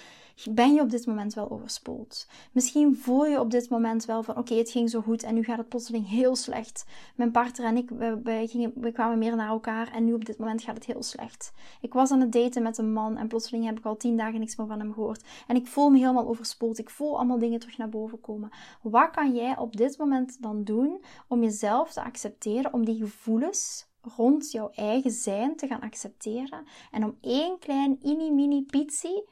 ben 0.50 0.74
je 0.74 0.80
op 0.80 0.90
dit 0.90 1.06
moment 1.06 1.34
wel 1.34 1.50
overspoeld. 1.50 2.26
Misschien 2.52 2.96
voel 2.96 3.26
je 3.26 3.40
op 3.40 3.50
dit 3.50 3.68
moment 3.70 4.04
wel 4.04 4.22
van 4.22 4.36
oké, 4.36 4.54
het 4.54 4.70
ging 4.70 4.90
zo 4.90 5.00
goed 5.00 5.22
en 5.22 5.34
nu 5.34 5.44
gaat 5.44 5.58
het 5.58 5.68
plotseling 5.68 6.08
heel 6.08 6.36
slecht. 6.36 6.84
Mijn 7.14 7.30
partner 7.30 7.66
en 7.66 7.76
ik, 7.76 7.90
we, 7.90 8.44
gingen, 8.46 8.72
we 8.74 8.92
kwamen 8.92 9.18
meer 9.18 9.36
naar 9.36 9.48
elkaar 9.48 9.92
en 9.92 10.04
nu 10.04 10.12
op 10.12 10.24
dit 10.24 10.38
moment 10.38 10.62
gaat 10.62 10.74
het 10.74 10.86
heel 10.86 11.02
slecht. 11.02 11.52
Ik 11.80 11.92
was 11.92 12.10
aan 12.10 12.20
het 12.20 12.32
daten 12.32 12.62
met 12.62 12.78
een 12.78 12.92
man 12.92 13.16
en 13.16 13.28
plotseling 13.28 13.64
heb 13.64 13.78
ik 13.78 13.84
al 13.84 13.96
tien 13.96 14.16
dagen 14.16 14.40
niks 14.40 14.56
meer 14.56 14.66
van 14.66 14.78
hem 14.78 14.92
gehoord. 14.92 15.24
En 15.46 15.56
ik 15.56 15.66
voel 15.66 15.90
me 15.90 15.98
helemaal 15.98 16.28
overspoeld. 16.28 16.78
Ik 16.78 16.90
voel 16.90 17.16
allemaal 17.16 17.38
dingen 17.38 17.58
terug 17.58 17.78
naar 17.78 17.88
boven 17.88 18.20
komen. 18.20 18.50
Wat 18.82 19.10
kan 19.10 19.34
jij 19.34 19.56
op 19.56 19.76
dit 19.76 19.98
moment 19.98 20.42
dan 20.42 20.64
doen 20.64 21.04
om 21.28 21.42
jezelf 21.42 21.92
te 21.92 22.02
accepteren, 22.02 22.72
om 22.72 22.84
die 22.84 22.98
gevoelens 22.98 23.87
rond 24.16 24.50
jouw 24.50 24.70
eigen 24.70 25.10
zijn 25.10 25.56
te 25.56 25.66
gaan 25.66 25.80
accepteren 25.80 26.66
en 26.90 27.04
om 27.04 27.18
één 27.20 27.58
klein 27.58 27.98
mini-mini 28.02 28.64
pitsie 28.64 29.28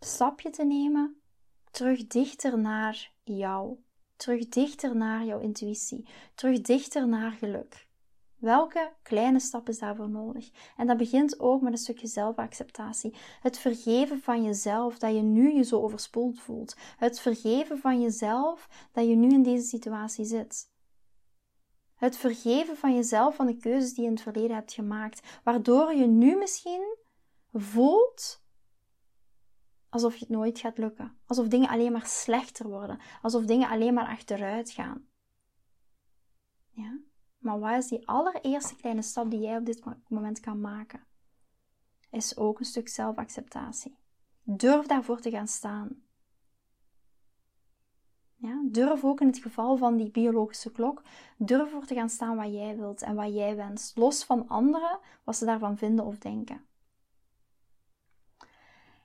stapje 0.00 0.50
te 0.50 0.64
nemen 0.64 1.16
terug 1.70 2.06
dichter 2.06 2.58
naar 2.58 3.12
jou, 3.22 3.76
terug 4.16 4.48
dichter 4.48 4.96
naar 4.96 5.24
jouw 5.24 5.40
intuïtie, 5.40 6.08
terug 6.34 6.60
dichter 6.60 7.08
naar 7.08 7.32
geluk. 7.32 7.86
Welke 8.38 8.92
kleine 9.02 9.40
stap 9.40 9.68
is 9.68 9.78
daarvoor 9.78 10.08
nodig? 10.08 10.50
En 10.76 10.86
dat 10.86 10.96
begint 10.96 11.40
ook 11.40 11.62
met 11.62 11.72
een 11.72 11.78
stukje 11.78 12.06
zelfacceptatie. 12.06 13.14
Het 13.40 13.58
vergeven 13.58 14.20
van 14.20 14.42
jezelf 14.42 14.98
dat 14.98 15.14
je 15.14 15.22
nu 15.22 15.52
je 15.52 15.62
zo 15.62 15.82
overspoeld 15.82 16.40
voelt. 16.40 16.76
Het 16.96 17.20
vergeven 17.20 17.78
van 17.78 18.00
jezelf 18.00 18.68
dat 18.92 19.06
je 19.06 19.14
nu 19.14 19.28
in 19.28 19.42
deze 19.42 19.66
situatie 19.66 20.24
zit. 20.24 20.72
Het 21.94 22.16
vergeven 22.16 22.76
van 22.76 22.94
jezelf 22.94 23.36
van 23.36 23.46
de 23.46 23.56
keuzes 23.56 23.92
die 23.92 24.02
je 24.02 24.08
in 24.08 24.14
het 24.14 24.22
verleden 24.22 24.56
hebt 24.56 24.72
gemaakt, 24.72 25.40
waardoor 25.44 25.94
je 25.94 26.06
nu 26.06 26.36
misschien 26.36 26.96
voelt 27.52 28.42
alsof 29.88 30.14
je 30.14 30.20
het 30.20 30.28
nooit 30.28 30.58
gaat 30.58 30.78
lukken. 30.78 31.18
Alsof 31.26 31.48
dingen 31.48 31.68
alleen 31.68 31.92
maar 31.92 32.06
slechter 32.06 32.68
worden. 32.68 33.00
Alsof 33.22 33.44
dingen 33.44 33.68
alleen 33.68 33.94
maar 33.94 34.06
achteruit 34.06 34.70
gaan. 34.70 35.06
Ja? 36.70 36.98
Maar 37.38 37.58
wat 37.58 37.76
is 37.76 37.88
die 37.88 38.08
allereerste 38.08 38.76
kleine 38.76 39.02
stap 39.02 39.30
die 39.30 39.40
jij 39.40 39.56
op 39.56 39.66
dit 39.66 39.84
moment 40.08 40.40
kan 40.40 40.60
maken? 40.60 41.06
Is 42.10 42.36
ook 42.36 42.58
een 42.58 42.64
stuk 42.64 42.88
zelfacceptatie. 42.88 43.98
Durf 44.42 44.86
daarvoor 44.86 45.20
te 45.20 45.30
gaan 45.30 45.48
staan. 45.48 46.03
Ja, 48.44 48.60
durf 48.62 49.04
ook 49.04 49.20
in 49.20 49.26
het 49.26 49.38
geval 49.38 49.76
van 49.76 49.96
die 49.96 50.10
biologische 50.10 50.72
klok, 50.72 51.02
durf 51.36 51.70
voor 51.70 51.84
te 51.84 51.94
gaan 51.94 52.08
staan 52.08 52.36
wat 52.36 52.52
jij 52.52 52.76
wilt 52.76 53.02
en 53.02 53.14
wat 53.14 53.34
jij 53.34 53.56
wenst, 53.56 53.96
los 53.96 54.24
van 54.24 54.48
anderen, 54.48 54.98
wat 55.24 55.36
ze 55.36 55.44
daarvan 55.44 55.76
vinden 55.76 56.04
of 56.04 56.18
denken. 56.18 56.64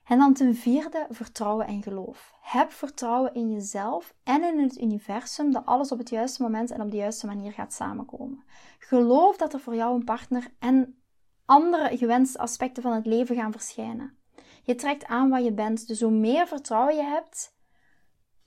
En 0.04 0.18
dan 0.18 0.34
ten 0.34 0.54
vierde, 0.54 1.06
vertrouwen 1.10 1.66
en 1.66 1.82
geloof. 1.82 2.34
Heb 2.40 2.70
vertrouwen 2.70 3.34
in 3.34 3.52
jezelf 3.52 4.14
en 4.22 4.42
in 4.42 4.58
het 4.58 4.80
universum 4.80 5.52
dat 5.52 5.66
alles 5.66 5.92
op 5.92 5.98
het 5.98 6.10
juiste 6.10 6.42
moment 6.42 6.70
en 6.70 6.82
op 6.82 6.90
de 6.90 6.96
juiste 6.96 7.26
manier 7.26 7.52
gaat 7.52 7.72
samenkomen. 7.72 8.44
Geloof 8.78 9.36
dat 9.36 9.52
er 9.52 9.60
voor 9.60 9.74
jou 9.74 9.94
een 9.94 10.04
partner 10.04 10.54
en 10.58 11.02
andere 11.44 11.96
gewenste 11.96 12.38
aspecten 12.38 12.82
van 12.82 12.92
het 12.92 13.06
leven 13.06 13.36
gaan 13.36 13.52
verschijnen. 13.52 14.18
Je 14.62 14.74
trekt 14.74 15.06
aan 15.06 15.28
wat 15.30 15.44
je 15.44 15.52
bent, 15.52 15.86
dus 15.86 16.00
hoe 16.00 16.10
meer 16.10 16.46
vertrouwen 16.46 16.96
je 16.96 17.02
hebt 17.02 17.58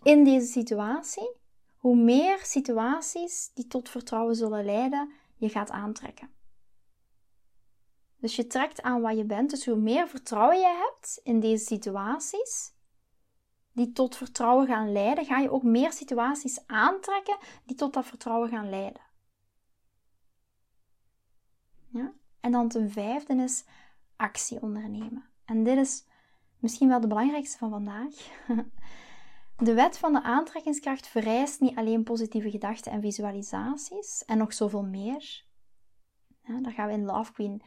in 0.03 0.23
deze 0.23 0.47
situatie, 0.47 1.35
hoe 1.75 1.95
meer 1.95 2.39
situaties 2.39 3.51
die 3.53 3.67
tot 3.67 3.89
vertrouwen 3.89 4.35
zullen 4.35 4.65
leiden, 4.65 5.11
je 5.35 5.49
gaat 5.49 5.69
aantrekken. 5.69 6.29
Dus 8.23 8.35
je 8.35 8.47
trekt 8.47 8.81
aan 8.81 9.01
wat 9.01 9.17
je 9.17 9.25
bent. 9.25 9.49
Dus 9.49 9.65
hoe 9.65 9.75
meer 9.75 10.07
vertrouwen 10.07 10.59
je 10.59 10.87
hebt 10.89 11.19
in 11.23 11.39
deze 11.39 11.65
situaties, 11.65 12.73
die 13.71 13.91
tot 13.91 14.15
vertrouwen 14.15 14.67
gaan 14.67 14.91
leiden, 14.91 15.25
ga 15.25 15.37
je 15.37 15.51
ook 15.51 15.63
meer 15.63 15.91
situaties 15.91 16.67
aantrekken 16.67 17.37
die 17.65 17.75
tot 17.75 17.93
dat 17.93 18.05
vertrouwen 18.05 18.49
gaan 18.49 18.69
leiden. 18.69 19.01
Ja? 21.87 22.13
En 22.39 22.51
dan 22.51 22.67
ten 22.67 22.91
vijfde 22.91 23.35
is 23.35 23.65
actie 24.15 24.61
ondernemen. 24.61 25.25
En 25.45 25.63
dit 25.63 25.77
is 25.77 26.05
misschien 26.59 26.87
wel 26.87 27.01
de 27.01 27.07
belangrijkste 27.07 27.57
van 27.57 27.69
vandaag. 27.69 28.13
De 29.57 29.73
wet 29.73 29.97
van 29.97 30.13
de 30.13 30.23
aantrekkingskracht 30.23 31.07
vereist 31.07 31.59
niet 31.59 31.75
alleen 31.75 32.03
positieve 32.03 32.51
gedachten 32.51 32.91
en 32.91 33.01
visualisaties 33.01 34.23
en 34.25 34.37
nog 34.37 34.53
zoveel 34.53 34.83
meer. 34.83 35.43
Daar 36.61 36.71
gaan 36.71 36.87
we 36.87 36.93
in 36.93 37.05
Love 37.05 37.31
Queen 37.31 37.61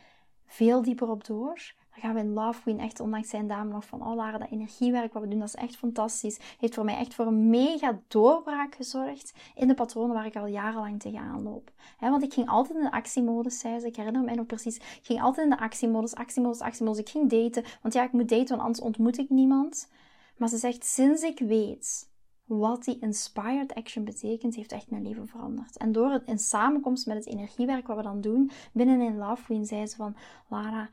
veel 0.46 0.82
dieper 0.82 1.08
op 1.08 1.24
door. 1.24 1.74
Daar 1.90 2.04
gaan 2.04 2.14
we 2.14 2.20
in 2.20 2.32
Love 2.32 2.60
Queen 2.60 2.80
echt, 2.80 3.00
ondanks 3.00 3.28
zijn 3.28 3.46
dame, 3.46 3.72
nog 3.72 3.84
van, 3.84 4.06
oh 4.06 4.14
Lara, 4.14 4.38
dat 4.38 4.50
energiewerk 4.50 5.12
wat 5.12 5.22
we 5.22 5.28
doen, 5.28 5.38
dat 5.38 5.48
is 5.48 5.54
echt 5.54 5.76
fantastisch. 5.76 6.38
Heeft 6.58 6.74
voor 6.74 6.84
mij 6.84 6.96
echt 6.96 7.14
voor 7.14 7.26
een 7.26 7.50
mega 7.50 8.00
doorbraak 8.08 8.74
gezorgd 8.74 9.32
in 9.54 9.68
de 9.68 9.74
patronen 9.74 10.14
waar 10.14 10.26
ik 10.26 10.36
al 10.36 10.46
jarenlang 10.46 11.00
tegenaan 11.00 11.42
loop. 11.42 11.72
want 12.00 12.22
ik 12.22 12.32
ging 12.32 12.48
altijd 12.48 12.78
in 12.78 12.84
de 12.84 12.90
actiemodus, 12.90 13.58
zei 13.58 13.78
ze. 13.78 13.86
Ik 13.86 13.96
herinner 13.96 14.22
me 14.22 14.34
nog 14.34 14.46
precies. 14.46 14.76
Ik 14.76 15.00
ging 15.02 15.22
altijd 15.22 15.46
in 15.46 15.52
de 15.56 15.62
actiemodus, 15.62 16.14
actiemodus, 16.14 16.60
actiemodus. 16.60 17.00
Ik 17.00 17.08
ging 17.08 17.30
daten, 17.30 17.64
want 17.82 17.94
ja, 17.94 18.02
ik 18.02 18.12
moet 18.12 18.28
daten, 18.28 18.48
want 18.48 18.60
anders 18.60 18.80
ontmoet 18.80 19.18
ik 19.18 19.30
niemand. 19.30 19.88
Maar 20.36 20.48
ze 20.48 20.56
zegt, 20.56 20.84
sinds 20.84 21.22
ik 21.22 21.38
weet 21.38 22.10
wat 22.44 22.84
die 22.84 22.98
inspired 22.98 23.74
action 23.74 24.04
betekent, 24.04 24.54
heeft 24.54 24.72
echt 24.72 24.90
mijn 24.90 25.02
leven 25.02 25.28
veranderd. 25.28 25.76
En 25.76 25.92
door 25.92 26.10
het 26.10 26.26
in 26.26 26.38
samenkomst 26.38 27.06
met 27.06 27.16
het 27.16 27.26
energiewerk 27.26 27.86
wat 27.86 27.96
we 27.96 28.02
dan 28.02 28.20
doen, 28.20 28.50
binnen 28.72 29.00
in 29.00 29.16
Love 29.16 29.42
Queen, 29.42 29.66
zei 29.66 29.86
ze 29.86 29.96
van, 29.96 30.16
Lara, 30.48 30.88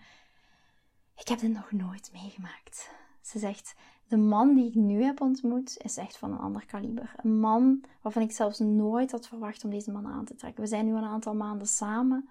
ik 1.15 1.27
heb 1.27 1.39
dit 1.39 1.53
nog 1.53 1.71
nooit 1.71 2.10
meegemaakt. 2.13 2.89
Ze 3.21 3.39
zegt, 3.39 3.75
de 4.08 4.17
man 4.17 4.56
die 4.56 4.67
ik 4.67 4.75
nu 4.75 5.03
heb 5.03 5.21
ontmoet 5.21 5.77
is 5.77 5.97
echt 5.97 6.17
van 6.17 6.32
een 6.32 6.39
ander 6.39 6.65
kaliber. 6.65 7.13
Een 7.17 7.39
man 7.39 7.84
waarvan 8.01 8.21
ik 8.21 8.32
zelfs 8.32 8.60
nooit 8.60 9.12
had 9.12 9.27
verwacht 9.27 9.63
om 9.63 9.69
deze 9.69 9.91
man 9.91 10.08
aan 10.08 10.25
te 10.25 10.36
trekken. 10.36 10.63
We 10.63 10.69
zijn 10.69 10.86
nu 10.86 10.95
een 10.95 11.03
aantal 11.03 11.36
maanden 11.36 11.67
samen. 11.67 12.29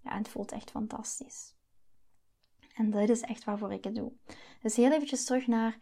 Ja, 0.00 0.10
en 0.10 0.18
het 0.18 0.28
voelt 0.28 0.52
echt 0.52 0.70
fantastisch. 0.70 1.54
En 2.74 2.90
dat 2.90 3.08
is 3.08 3.20
echt 3.20 3.44
waarvoor 3.44 3.72
ik 3.72 3.84
het 3.84 3.94
doe. 3.94 4.12
Dus 4.62 4.76
heel 4.76 4.92
eventjes 4.92 5.24
terug 5.24 5.46
naar 5.46 5.78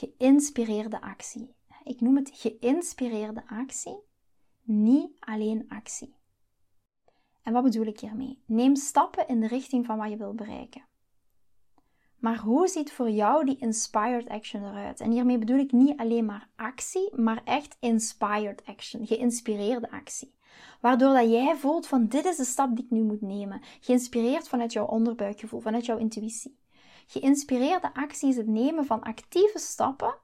geïnspireerde 0.00 1.00
actie. 1.00 1.54
Ik 1.84 2.00
noem 2.00 2.16
het 2.16 2.30
geïnspireerde 2.32 3.42
actie, 3.46 3.98
niet 4.62 5.10
alleen 5.18 5.64
actie. 5.68 6.14
En 7.42 7.52
wat 7.52 7.62
bedoel 7.62 7.86
ik 7.86 8.00
hiermee? 8.00 8.42
Neem 8.46 8.76
stappen 8.76 9.28
in 9.28 9.40
de 9.40 9.46
richting 9.46 9.86
van 9.86 9.98
wat 9.98 10.10
je 10.10 10.16
wil 10.16 10.34
bereiken. 10.34 10.88
Maar 12.18 12.38
hoe 12.38 12.68
ziet 12.68 12.92
voor 12.92 13.10
jou 13.10 13.44
die 13.44 13.56
inspired 13.58 14.28
action 14.28 14.64
eruit? 14.64 15.00
En 15.00 15.10
hiermee 15.10 15.38
bedoel 15.38 15.58
ik 15.58 15.72
niet 15.72 15.98
alleen 15.98 16.24
maar 16.24 16.48
actie, 16.56 17.16
maar 17.16 17.42
echt 17.44 17.76
inspired 17.80 18.62
action, 18.66 19.06
geïnspireerde 19.06 19.90
actie. 19.90 20.34
Waardoor 20.80 21.14
dat 21.14 21.30
jij 21.30 21.56
voelt 21.56 21.86
van 21.86 22.06
dit 22.06 22.24
is 22.24 22.36
de 22.36 22.44
stap 22.44 22.76
die 22.76 22.84
ik 22.84 22.90
nu 22.90 23.02
moet 23.02 23.20
nemen. 23.20 23.60
Geïnspireerd 23.80 24.48
vanuit 24.48 24.72
jouw 24.72 24.86
onderbuikgevoel, 24.86 25.60
vanuit 25.60 25.86
jouw 25.86 25.98
intuïtie. 25.98 26.59
Geïnspireerde 27.10 27.94
actie 27.94 28.28
is 28.28 28.36
het 28.36 28.46
nemen 28.46 28.84
van 28.84 29.02
actieve 29.02 29.58
stappen 29.58 30.14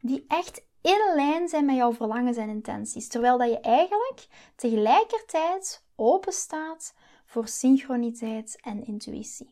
die 0.00 0.24
echt 0.28 0.64
in 0.80 1.12
lijn 1.14 1.48
zijn 1.48 1.64
met 1.64 1.76
jouw 1.76 1.92
verlangens 1.92 2.36
en 2.36 2.48
intenties. 2.48 3.08
Terwijl 3.08 3.38
dat 3.38 3.48
je 3.48 3.60
eigenlijk 3.60 4.26
tegelijkertijd 4.56 5.84
open 5.96 6.32
staat 6.32 6.94
voor 7.24 7.48
synchroniteit 7.48 8.58
en 8.60 8.84
intuïtie. 8.86 9.50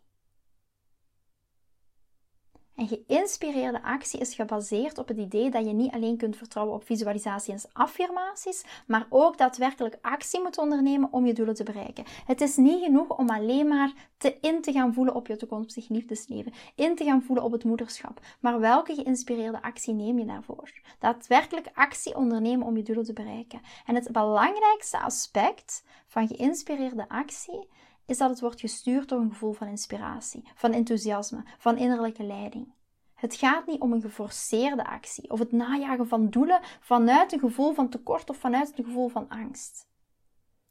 En 2.81 2.89
geïnspireerde 2.89 3.83
actie 3.83 4.21
is 4.21 4.35
gebaseerd 4.35 4.99
op 4.99 5.09
het 5.09 5.17
idee 5.17 5.51
dat 5.51 5.67
je 5.67 5.73
niet 5.73 5.93
alleen 5.93 6.17
kunt 6.17 6.37
vertrouwen 6.37 6.75
op 6.75 6.85
visualisatie 6.85 7.53
en 7.53 7.61
affirmaties, 7.73 8.65
maar 8.87 9.07
ook 9.09 9.39
daadwerkelijk 9.39 9.99
actie 10.01 10.41
moet 10.41 10.59
ondernemen 10.59 11.13
om 11.13 11.27
je 11.27 11.33
doelen 11.33 11.55
te 11.55 11.63
bereiken. 11.63 12.05
Het 12.27 12.41
is 12.41 12.57
niet 12.57 12.85
genoeg 12.85 13.09
om 13.09 13.31
alleen 13.31 13.69
maar 13.69 13.93
te 14.17 14.37
in 14.41 14.63
te 14.63 14.73
gaan 14.73 14.95
voelen 14.95 15.15
op 15.15 15.27
je 15.27 15.37
toekomstig 15.37 15.89
liefdesleven, 15.89 16.53
in 16.75 16.97
te 16.97 17.05
gaan 17.05 17.23
voelen 17.23 17.45
op 17.45 17.53
het 17.53 17.65
moederschap. 17.65 18.21
Maar 18.41 18.61
welke 18.61 18.95
geïnspireerde 18.95 19.63
actie 19.63 19.95
neem 19.95 20.19
je 20.19 20.25
daarvoor? 20.25 20.73
Daadwerkelijk 20.99 21.71
actie 21.75 22.17
ondernemen 22.17 22.67
om 22.67 22.77
je 22.77 22.83
doelen 22.83 23.05
te 23.05 23.13
bereiken. 23.13 23.61
En 23.87 23.95
het 23.95 24.13
belangrijkste 24.13 25.01
aspect 25.01 25.85
van 26.07 26.27
geïnspireerde 26.27 27.09
actie 27.09 27.69
is 28.11 28.19
dat 28.19 28.31
het 28.31 28.41
wordt 28.41 28.61
gestuurd 28.61 29.09
door 29.09 29.21
een 29.21 29.31
gevoel 29.31 29.53
van 29.53 29.67
inspiratie, 29.67 30.43
van 30.55 30.73
enthousiasme, 30.73 31.43
van 31.59 31.77
innerlijke 31.77 32.23
leiding. 32.23 32.73
Het 33.15 33.35
gaat 33.35 33.67
niet 33.67 33.81
om 33.81 33.93
een 33.93 34.01
geforceerde 34.01 34.87
actie 34.87 35.31
of 35.31 35.39
het 35.39 35.53
najagen 35.53 36.09
van 36.09 36.31
doelen 36.31 36.61
vanuit 36.81 37.33
een 37.33 37.39
gevoel 37.39 37.73
van 37.73 37.89
tekort 37.89 38.31
of 38.31 38.37
vanuit 38.37 38.79
een 38.79 38.85
gevoel 38.85 39.09
van 39.09 39.29
angst. 39.29 39.89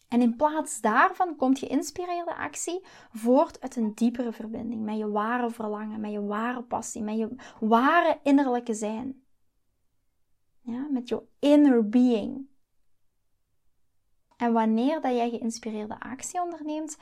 En 0.07 0.21
in 0.21 0.35
plaats 0.35 0.81
daarvan 0.81 1.35
komt 1.35 1.59
geïnspireerde 1.59 2.35
actie 2.35 2.85
voort 3.11 3.61
uit 3.61 3.75
een 3.75 3.93
diepere 3.95 4.31
verbinding 4.31 4.83
met 4.83 4.97
je 4.97 5.09
ware 5.09 5.49
verlangen, 5.49 5.99
met 5.99 6.11
je 6.11 6.25
ware 6.25 6.63
passie, 6.63 7.01
met 7.01 7.17
je 7.17 7.35
ware 7.59 8.19
innerlijke 8.23 8.73
zijn. 8.73 9.23
Ja, 10.61 10.87
met 10.89 11.09
je 11.09 11.23
inner 11.39 11.89
being. 11.89 12.47
En 14.37 14.53
wanneer 14.53 15.01
dat 15.01 15.15
jij 15.15 15.29
geïnspireerde 15.29 15.99
actie 15.99 16.41
onderneemt, 16.41 16.97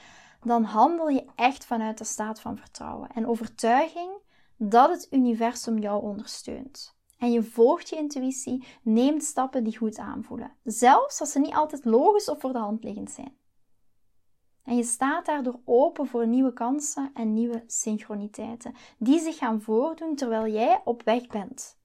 dan 0.47 0.63
handel 0.63 1.09
je 1.09 1.25
echt 1.35 1.65
vanuit 1.65 1.97
de 1.97 2.03
staat 2.03 2.41
van 2.41 2.57
vertrouwen 2.57 3.09
en 3.09 3.27
overtuiging 3.27 4.11
dat 4.57 4.89
het 4.89 5.07
universum 5.11 5.77
jou 5.77 6.03
ondersteunt. 6.03 6.95
En 7.17 7.31
je 7.31 7.43
volgt 7.43 7.89
je 7.89 7.95
intuïtie, 7.95 8.67
neemt 8.81 9.23
stappen 9.23 9.63
die 9.63 9.77
goed 9.77 9.97
aanvoelen, 9.97 10.51
zelfs 10.63 11.19
als 11.19 11.31
ze 11.31 11.39
niet 11.39 11.53
altijd 11.53 11.85
logisch 11.85 12.29
of 12.29 12.39
voor 12.39 12.51
de 12.51 12.59
hand 12.59 12.83
liggend 12.83 13.11
zijn. 13.11 13.37
En 14.63 14.75
je 14.75 14.83
staat 14.83 15.25
daardoor 15.25 15.59
open 15.65 16.07
voor 16.07 16.27
nieuwe 16.27 16.53
kansen 16.53 17.11
en 17.13 17.33
nieuwe 17.33 17.63
synchroniteiten, 17.67 18.75
die 18.97 19.19
zich 19.19 19.37
gaan 19.37 19.61
voordoen 19.61 20.15
terwijl 20.15 20.53
jij 20.53 20.81
op 20.83 21.03
weg 21.03 21.27
bent, 21.27 21.77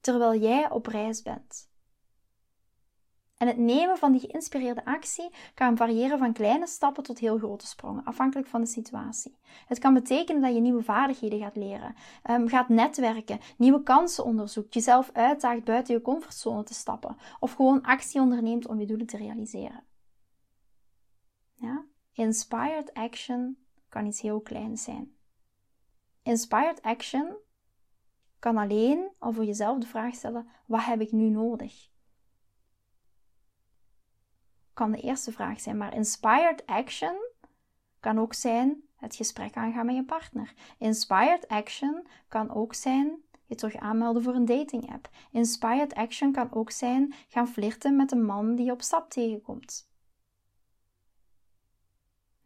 terwijl 0.00 0.40
jij 0.40 0.70
op 0.70 0.86
reis 0.86 1.22
bent. 1.22 1.70
En 3.36 3.46
het 3.46 3.56
nemen 3.56 3.98
van 3.98 4.12
die 4.12 4.20
geïnspireerde 4.20 4.84
actie 4.84 5.30
kan 5.54 5.76
variëren 5.76 6.18
van 6.18 6.32
kleine 6.32 6.66
stappen 6.66 7.02
tot 7.02 7.18
heel 7.18 7.38
grote 7.38 7.66
sprongen, 7.66 8.04
afhankelijk 8.04 8.48
van 8.48 8.60
de 8.60 8.66
situatie. 8.66 9.36
Het 9.66 9.78
kan 9.78 9.94
betekenen 9.94 10.42
dat 10.42 10.54
je 10.54 10.60
nieuwe 10.60 10.82
vaardigheden 10.82 11.38
gaat 11.38 11.56
leren, 11.56 11.94
um, 12.30 12.48
gaat 12.48 12.68
netwerken, 12.68 13.40
nieuwe 13.56 13.82
kansen 13.82 14.24
onderzoekt, 14.24 14.74
jezelf 14.74 15.10
uitdaagt 15.12 15.64
buiten 15.64 15.94
je 15.94 16.02
comfortzone 16.02 16.62
te 16.62 16.74
stappen 16.74 17.16
of 17.40 17.52
gewoon 17.52 17.82
actie 17.82 18.20
onderneemt 18.20 18.66
om 18.66 18.80
je 18.80 18.86
doelen 18.86 19.06
te 19.06 19.16
realiseren. 19.16 19.84
Ja? 21.54 21.84
Inspired 22.12 22.94
action 22.94 23.56
kan 23.88 24.06
iets 24.06 24.20
heel 24.20 24.40
kleins 24.40 24.82
zijn. 24.82 25.16
Inspired 26.22 26.82
action 26.82 27.36
kan 28.38 28.56
alleen 28.56 29.08
al 29.18 29.32
voor 29.32 29.44
jezelf 29.44 29.78
de 29.78 29.86
vraag 29.86 30.14
stellen: 30.14 30.48
wat 30.66 30.84
heb 30.84 31.00
ik 31.00 31.12
nu 31.12 31.28
nodig? 31.28 31.94
Kan 34.76 34.92
de 34.92 35.00
eerste 35.00 35.32
vraag 35.32 35.60
zijn. 35.60 35.76
Maar 35.76 35.94
inspired 35.94 36.66
action 36.66 37.16
kan 38.00 38.18
ook 38.18 38.34
zijn 38.34 38.82
het 38.96 39.16
gesprek 39.16 39.56
aangaan 39.56 39.86
met 39.86 39.94
je 39.94 40.04
partner. 40.04 40.54
Inspired 40.78 41.48
action 41.48 42.06
kan 42.28 42.50
ook 42.54 42.74
zijn 42.74 43.16
je 43.46 43.54
terug 43.54 43.76
aanmelden 43.76 44.22
voor 44.22 44.34
een 44.34 44.44
dating 44.44 44.92
app. 44.92 45.08
Inspired 45.32 45.94
action 45.94 46.32
kan 46.32 46.52
ook 46.52 46.70
zijn 46.70 47.14
gaan 47.28 47.48
flirten 47.48 47.96
met 47.96 48.12
een 48.12 48.24
man 48.24 48.54
die 48.54 48.64
je 48.66 48.72
op 48.72 48.82
stap 48.82 49.10
tegenkomt. 49.10 49.90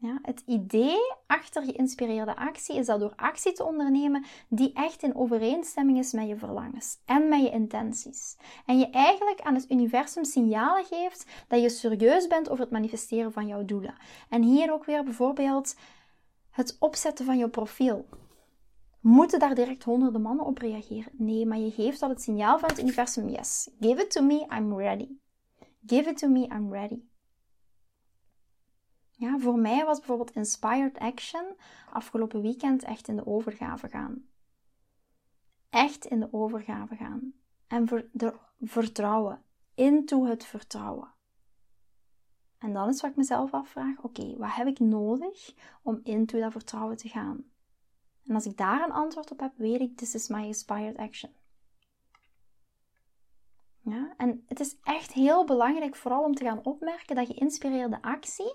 Ja, 0.03 0.19
het 0.23 0.43
idee 0.47 0.99
achter 1.27 1.63
geïnspireerde 1.63 2.37
actie 2.37 2.77
is 2.77 2.87
dat 2.87 3.01
door 3.01 3.13
actie 3.17 3.53
te 3.53 3.65
ondernemen 3.65 4.25
die 4.49 4.73
echt 4.73 5.03
in 5.03 5.15
overeenstemming 5.15 5.99
is 5.99 6.13
met 6.13 6.29
je 6.29 6.37
verlangens 6.37 6.99
en 7.05 7.29
met 7.29 7.41
je 7.41 7.51
intenties. 7.51 8.37
En 8.67 8.79
je 8.79 8.91
eigenlijk 8.91 9.41
aan 9.41 9.55
het 9.55 9.71
universum 9.71 10.25
signalen 10.25 10.85
geeft 10.85 11.27
dat 11.49 11.63
je 11.63 11.69
serieus 11.69 12.27
bent 12.27 12.49
over 12.49 12.65
het 12.65 12.73
manifesteren 12.73 13.33
van 13.33 13.47
jouw 13.47 13.65
doelen. 13.65 13.95
En 14.29 14.43
hier 14.43 14.73
ook 14.73 14.85
weer 14.85 15.05
bijvoorbeeld 15.05 15.77
het 16.51 16.77
opzetten 16.79 17.25
van 17.25 17.39
je 17.39 17.49
profiel. 17.49 18.07
Moeten 19.01 19.39
daar 19.39 19.55
direct 19.55 19.85
honderden 19.85 20.23
mannen 20.23 20.47
op 20.47 20.59
reageren? 20.59 21.13
Nee, 21.13 21.47
maar 21.47 21.59
je 21.59 21.71
geeft 21.71 22.03
al 22.03 22.09
het 22.09 22.23
signaal 22.23 22.59
van 22.59 22.69
het 22.69 22.81
universum: 22.81 23.29
yes, 23.29 23.71
give 23.81 24.03
it 24.03 24.11
to 24.11 24.23
me, 24.23 24.47
I'm 24.57 24.77
ready. 24.77 25.09
Give 25.87 26.11
it 26.11 26.19
to 26.19 26.29
me, 26.29 26.41
I'm 26.41 26.73
ready. 26.73 27.09
Ja, 29.21 29.39
voor 29.39 29.59
mij 29.59 29.85
was 29.85 29.99
bijvoorbeeld 29.99 30.31
Inspired 30.31 30.99
Action 30.99 31.57
afgelopen 31.91 32.41
weekend 32.41 32.83
echt 32.83 33.09
in 33.09 33.17
de 33.17 33.27
overgave 33.27 33.89
gaan. 33.89 34.25
Echt 35.71 36.05
in 36.05 36.21
de 36.21 36.33
overgave 36.33 36.97
gaan. 36.97 37.33
En 37.67 37.87
ver, 37.87 38.09
de 38.13 38.35
vertrouwen. 38.61 39.43
Into 39.75 40.25
het 40.25 40.45
vertrouwen. 40.45 41.15
En 42.59 42.73
dan 42.73 42.89
is 42.89 43.01
wat 43.01 43.11
ik 43.11 43.17
mezelf 43.17 43.53
afvraag: 43.53 44.03
oké, 44.03 44.37
wat 44.37 44.55
heb 44.55 44.67
ik 44.67 44.79
nodig 44.79 45.55
om 45.83 46.01
into 46.03 46.41
dat 46.41 46.53
vertrouwen 46.53 46.97
te 46.97 47.09
gaan? 47.09 47.45
En 48.27 48.35
als 48.35 48.47
ik 48.47 48.57
daar 48.57 48.85
een 48.85 48.93
antwoord 48.93 49.31
op 49.31 49.41
heb, 49.41 49.53
weet 49.57 49.81
ik: 49.81 49.97
this 49.97 50.15
is 50.15 50.29
my 50.29 50.45
inspired 50.45 50.97
action. 50.97 51.31
Ja, 53.83 54.15
en 54.17 54.45
het 54.47 54.61
is 54.61 54.77
echt 54.83 55.13
heel 55.13 55.45
belangrijk, 55.45 55.97
vooral 55.97 56.25
om 56.25 56.35
te 56.35 56.45
gaan 56.45 56.65
opmerken 56.65 57.17
dat 57.17 57.27
geïnspireerde 57.27 58.03
actie 58.03 58.55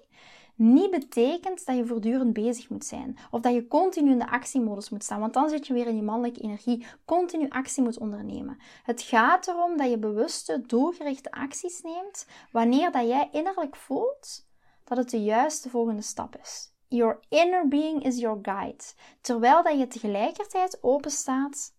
niet 0.55 0.91
betekent 0.91 1.65
dat 1.65 1.75
je 1.75 1.85
voortdurend 1.85 2.33
bezig 2.33 2.69
moet 2.69 2.85
zijn. 2.85 3.17
Of 3.31 3.41
dat 3.41 3.53
je 3.53 3.67
continu 3.67 4.11
in 4.11 4.19
de 4.19 4.29
actiemodus 4.29 4.89
moet 4.89 5.03
staan. 5.03 5.19
Want 5.19 5.33
dan 5.33 5.49
zit 5.49 5.67
je 5.67 5.73
weer 5.73 5.87
in 5.87 5.95
je 5.95 6.01
mannelijke 6.01 6.41
energie. 6.41 6.85
Continu 7.05 7.49
actie 7.49 7.83
moet 7.83 7.99
ondernemen. 7.99 8.57
Het 8.83 9.01
gaat 9.01 9.47
erom 9.47 9.77
dat 9.77 9.89
je 9.89 9.97
bewuste, 9.97 10.61
doelgerichte 10.65 11.31
acties 11.31 11.81
neemt. 11.81 12.27
Wanneer 12.51 12.91
dat 12.91 13.07
jij 13.07 13.29
innerlijk 13.31 13.75
voelt 13.75 14.47
dat 14.83 14.97
het 14.97 15.09
de 15.09 15.23
juiste 15.23 15.69
volgende 15.69 16.01
stap 16.01 16.35
is. 16.41 16.73
Your 16.87 17.19
inner 17.29 17.67
being 17.67 18.03
is 18.03 18.19
your 18.19 18.39
guide. 18.41 18.83
Terwijl 19.21 19.63
dat 19.63 19.79
je 19.79 19.87
tegelijkertijd 19.87 20.77
openstaat 20.81 21.75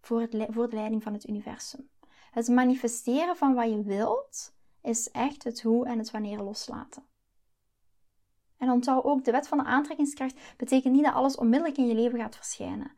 voor, 0.00 0.20
het, 0.20 0.46
voor 0.50 0.68
de 0.68 0.76
leiding 0.76 1.02
van 1.02 1.12
het 1.12 1.28
universum. 1.28 1.88
Het 2.30 2.48
manifesteren 2.48 3.36
van 3.36 3.54
wat 3.54 3.70
je 3.70 3.82
wilt 3.82 4.54
is 4.82 5.10
echt 5.10 5.44
het 5.44 5.62
hoe 5.62 5.86
en 5.86 5.98
het 5.98 6.10
wanneer 6.10 6.38
loslaten. 6.38 7.06
En 8.58 8.70
onthoud 8.70 9.04
ook, 9.04 9.24
de 9.24 9.32
wet 9.32 9.48
van 9.48 9.58
de 9.58 9.64
aantrekkingskracht 9.64 10.40
betekent 10.56 10.94
niet 10.94 11.04
dat 11.04 11.14
alles 11.14 11.36
onmiddellijk 11.36 11.78
in 11.78 11.86
je 11.86 11.94
leven 11.94 12.18
gaat 12.18 12.36
verschijnen. 12.36 12.92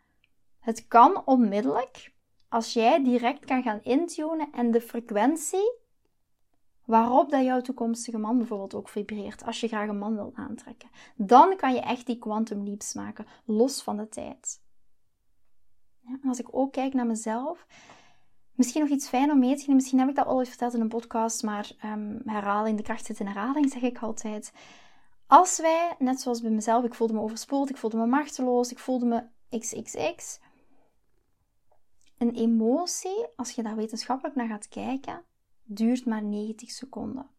Het 0.60 0.88
kan 0.88 1.26
onmiddellijk 1.26 2.12
als 2.48 2.72
jij 2.72 3.04
direct 3.04 3.44
kan 3.44 3.62
gaan 3.62 3.82
intunen 3.82 4.52
en 4.52 4.70
de 4.70 4.80
frequentie 4.80 5.78
waarop 6.84 7.30
dat 7.30 7.44
jouw 7.44 7.60
toekomstige 7.60 8.18
man 8.18 8.38
bijvoorbeeld 8.38 8.74
ook 8.74 8.88
vibreert, 8.88 9.44
als 9.44 9.60
je 9.60 9.68
graag 9.68 9.88
een 9.88 9.98
man 9.98 10.14
wilt 10.14 10.34
aantrekken. 10.34 10.90
Dan 11.16 11.56
kan 11.56 11.74
je 11.74 11.80
echt 11.80 12.06
die 12.06 12.18
quantum 12.18 12.64
leaps 12.64 12.94
maken, 12.94 13.26
los 13.44 13.82
van 13.82 13.96
de 13.96 14.08
tijd. 14.08 14.60
Ja, 16.00 16.18
als 16.28 16.38
ik 16.38 16.48
ook 16.50 16.72
kijk 16.72 16.94
naar 16.94 17.06
mezelf, 17.06 17.66
misschien 18.54 18.80
nog 18.80 18.90
iets 18.90 19.08
fijn 19.08 19.30
om 19.30 19.38
mee 19.38 19.52
te 19.52 19.58
geven, 19.58 19.74
misschien 19.74 19.98
heb 19.98 20.08
ik 20.08 20.14
dat 20.14 20.26
al 20.26 20.38
eens 20.38 20.48
verteld 20.48 20.74
in 20.74 20.80
een 20.80 20.88
podcast, 20.88 21.42
maar 21.42 21.70
um, 21.84 22.22
herhaling, 22.24 22.76
de 22.76 22.82
kracht 22.82 23.06
zit 23.06 23.20
in 23.20 23.26
herhaling, 23.26 23.70
zeg 23.70 23.82
ik 23.82 23.98
altijd. 23.98 24.52
Als 25.30 25.58
wij, 25.58 25.94
net 25.98 26.20
zoals 26.20 26.40
bij 26.40 26.50
mezelf, 26.50 26.84
ik 26.84 26.94
voelde 26.94 27.12
me 27.12 27.20
overspoeld, 27.20 27.70
ik 27.70 27.76
voelde 27.76 27.96
me 27.96 28.06
machteloos, 28.06 28.70
ik 28.70 28.78
voelde 28.78 29.06
me 29.06 29.24
xxx. 29.58 30.40
Een 32.18 32.34
emotie, 32.34 33.26
als 33.36 33.50
je 33.50 33.62
daar 33.62 33.76
wetenschappelijk 33.76 34.36
naar 34.36 34.48
gaat 34.48 34.68
kijken, 34.68 35.24
duurt 35.62 36.06
maar 36.06 36.22
90 36.22 36.70
seconden. 36.70 37.30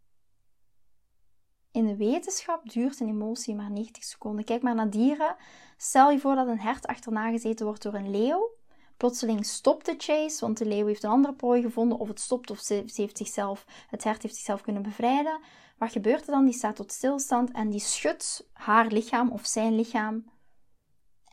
In 1.71 1.85
de 1.85 1.95
wetenschap 1.95 2.69
duurt 2.69 2.99
een 2.99 3.09
emotie 3.09 3.55
maar 3.55 3.71
90 3.71 4.03
seconden. 4.03 4.45
Kijk 4.45 4.61
maar 4.61 4.75
naar 4.75 4.89
dieren. 4.89 5.35
Stel 5.77 6.11
je 6.11 6.19
voor 6.19 6.35
dat 6.35 6.47
een 6.47 6.59
hert 6.59 6.87
achterna 6.87 7.29
gezeten 7.29 7.65
wordt 7.65 7.81
door 7.81 7.93
een 7.93 8.11
leeuw. 8.11 8.49
Plotseling 8.97 9.45
stopt 9.45 9.85
de 9.85 9.95
chase, 9.97 10.45
want 10.45 10.57
de 10.57 10.65
leeuw 10.65 10.85
heeft 10.85 11.03
een 11.03 11.09
andere 11.09 11.33
prooi 11.33 11.61
gevonden, 11.61 11.97
of 11.97 12.07
het 12.07 12.19
stopt 12.19 12.51
of 12.51 12.59
ze, 12.59 12.83
heeft 12.95 13.17
zichzelf, 13.17 13.65
het 13.87 14.03
hert 14.03 14.21
heeft 14.21 14.35
zichzelf 14.35 14.61
kunnen 14.61 14.81
bevrijden. 14.81 15.39
Wat 15.81 15.91
gebeurt 15.91 16.21
er 16.25 16.31
dan? 16.31 16.45
Die 16.45 16.53
staat 16.53 16.75
tot 16.75 16.91
stilstand 16.91 17.51
en 17.51 17.69
die 17.69 17.79
schudt 17.79 18.49
haar 18.53 18.87
lichaam 18.87 19.31
of 19.31 19.45
zijn 19.45 19.75
lichaam 19.75 20.31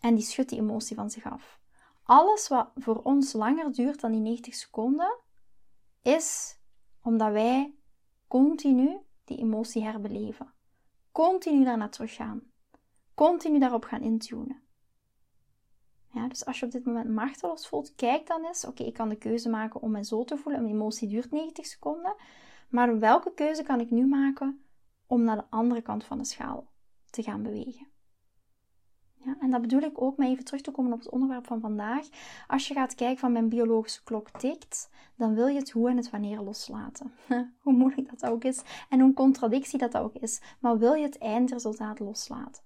en 0.01 0.15
die 0.15 0.25
schudt 0.25 0.49
die 0.49 0.59
emotie 0.59 0.97
van 0.97 1.11
zich 1.11 1.25
af. 1.25 1.61
Alles 2.03 2.49
wat 2.49 2.71
voor 2.75 3.03
ons 3.03 3.33
langer 3.33 3.73
duurt 3.73 4.01
dan 4.01 4.13
die 4.13 4.21
90 4.21 4.55
seconden, 4.55 5.19
is 6.03 6.59
omdat 7.03 7.33
wij 7.33 7.75
continu 8.29 8.99
die 9.25 9.39
emotie 9.39 9.83
herbeleven. 9.83 10.53
Continu 11.13 11.65
daarna 11.65 11.89
teruggaan. 11.89 12.43
Continu 13.15 13.59
daarop 13.59 13.85
gaan 13.85 14.03
intunen. 14.03 14.63
Ja, 16.11 16.29
dus 16.29 16.45
als 16.45 16.59
je 16.59 16.67
op 16.67 16.73
dit 16.73 16.85
moment 16.85 17.09
machteloos 17.09 17.69
voelt, 17.69 17.95
kijk 17.95 18.27
dan 18.27 18.45
eens. 18.45 18.65
Oké, 18.65 18.83
ik 18.83 18.95
kan 18.95 19.09
de 19.09 19.19
keuze 19.19 19.49
maken 19.49 19.81
om 19.81 19.91
me 19.91 20.05
zo 20.05 20.25
te 20.25 20.37
voelen. 20.37 20.61
Een 20.61 20.71
emotie 20.71 21.09
duurt 21.09 21.31
90 21.31 21.67
seconden. 21.67 22.15
Maar 22.69 22.99
welke 22.99 23.35
keuze 23.35 23.63
kan 23.63 23.81
ik 23.81 23.91
nu 23.91 24.07
maken 24.07 24.65
om 25.07 25.23
naar 25.23 25.37
de 25.37 25.51
andere 25.51 25.83
kant 25.83 26.05
van 26.05 26.19
de 26.19 26.25
schaal 26.25 26.71
te 27.11 27.23
gaan 27.23 27.43
bewegen? 27.43 27.87
Ja, 29.15 29.37
en 29.41 29.51
dat 29.51 29.61
bedoel 29.61 29.81
ik 29.81 30.03
ook 30.03 30.17
met 30.17 30.29
even 30.29 30.45
terug 30.45 30.61
te 30.61 30.71
komen 30.71 30.93
op 30.93 30.99
het 30.99 31.11
onderwerp 31.11 31.47
van 31.47 31.61
vandaag. 31.61 32.07
Als 32.47 32.69
je 32.69 32.75
gaat 32.75 32.95
kijken 32.95 33.19
van 33.19 33.33
mijn 33.33 33.49
biologische 33.49 34.05
klok 34.05 34.31
tikt, 34.31 34.91
dan 35.17 35.35
wil 35.35 35.47
je 35.47 35.59
het 35.59 35.71
hoe 35.71 35.91
en 35.91 35.97
het 35.97 36.11
wanneer 36.11 36.41
loslaten. 36.41 37.13
hoe 37.63 37.73
moeilijk 37.73 38.11
dat 38.11 38.31
ook 38.31 38.45
is 38.45 38.63
en 38.89 39.01
hoe 39.01 39.15
contradictie 39.15 39.79
dat 39.79 39.97
ook 39.97 40.15
is. 40.15 40.41
Maar 40.61 40.79
wil 40.79 40.95
je 40.95 41.03
het 41.03 41.19
eindresultaat 41.19 41.99
loslaten? 41.99 42.63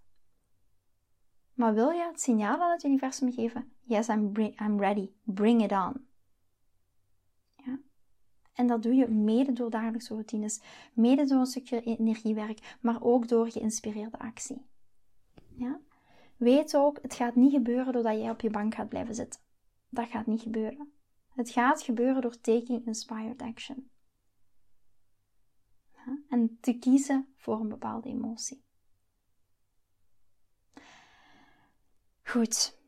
Maar 1.54 1.74
wil 1.74 1.90
je 1.90 2.02
het 2.02 2.20
signaal 2.20 2.60
aan 2.60 2.70
het 2.70 2.84
universum 2.84 3.32
geven? 3.32 3.72
Yes, 3.82 4.08
I'm, 4.08 4.32
I'm 4.36 4.78
ready. 4.78 5.10
Bring 5.24 5.62
it 5.62 5.72
on. 5.72 6.06
En 8.52 8.66
dat 8.66 8.82
doe 8.82 8.94
je 8.94 9.08
mede 9.08 9.52
door 9.52 9.70
dagelijkse 9.70 10.12
routines, 10.12 10.60
mede 10.94 11.24
door 11.24 11.38
een 11.38 11.46
stukje 11.46 11.82
energiewerk, 11.82 12.76
maar 12.80 13.02
ook 13.02 13.28
door 13.28 13.50
geïnspireerde 13.50 14.18
actie. 14.18 14.66
Ja? 15.56 15.80
Weet 16.36 16.76
ook, 16.76 16.98
het 17.02 17.14
gaat 17.14 17.34
niet 17.34 17.52
gebeuren 17.52 17.92
doordat 17.92 18.18
jij 18.18 18.30
op 18.30 18.40
je 18.40 18.50
bank 18.50 18.74
gaat 18.74 18.88
blijven 18.88 19.14
zitten. 19.14 19.40
Dat 19.88 20.08
gaat 20.08 20.26
niet 20.26 20.42
gebeuren. 20.42 20.92
Het 21.28 21.50
gaat 21.50 21.82
gebeuren 21.82 22.22
door 22.22 22.40
taking 22.40 22.86
inspired 22.86 23.42
action. 23.42 23.90
Ja, 25.92 26.18
en 26.28 26.58
te 26.60 26.72
kiezen 26.72 27.34
voor 27.36 27.60
een 27.60 27.68
bepaalde 27.68 28.08
emotie. 28.08 28.64
Goed. 32.22 32.81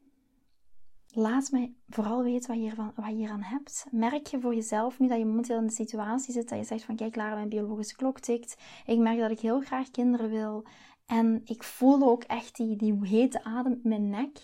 Laat 1.17 1.51
mij 1.51 1.75
vooral 1.89 2.23
weten 2.23 2.49
wat 2.49 2.57
je, 2.57 2.63
hiervan, 2.63 2.93
wat 2.95 3.41
hebt. 3.45 3.87
Merk 3.91 4.27
je 4.27 4.41
voor 4.41 4.55
jezelf 4.55 4.99
nu 4.99 5.09
dat 5.09 5.19
je 5.19 5.25
momenteel 5.25 5.59
in 5.59 5.67
de 5.67 5.73
situatie 5.73 6.33
zit 6.33 6.49
dat 6.49 6.59
je 6.59 6.65
zegt 6.65 6.85
van 6.85 6.97
kijk 6.97 7.17
Lara, 7.17 7.35
mijn 7.35 7.49
biologische 7.49 7.97
klok 7.97 8.21
tikt. 8.21 8.57
Ik 8.87 8.99
merk 8.99 9.19
dat 9.19 9.31
ik 9.31 9.41
heel 9.41 9.61
graag 9.61 9.91
kinderen 9.91 10.31
wil. 10.31 10.65
En 11.07 11.41
ik 11.45 11.63
voel 11.63 12.03
ook 12.03 12.23
echt 12.23 12.57
die, 12.57 12.77
die 12.77 12.99
hete 13.03 13.45
adem 13.45 13.73
in 13.73 13.81
mijn 13.83 14.09
nek 14.09 14.39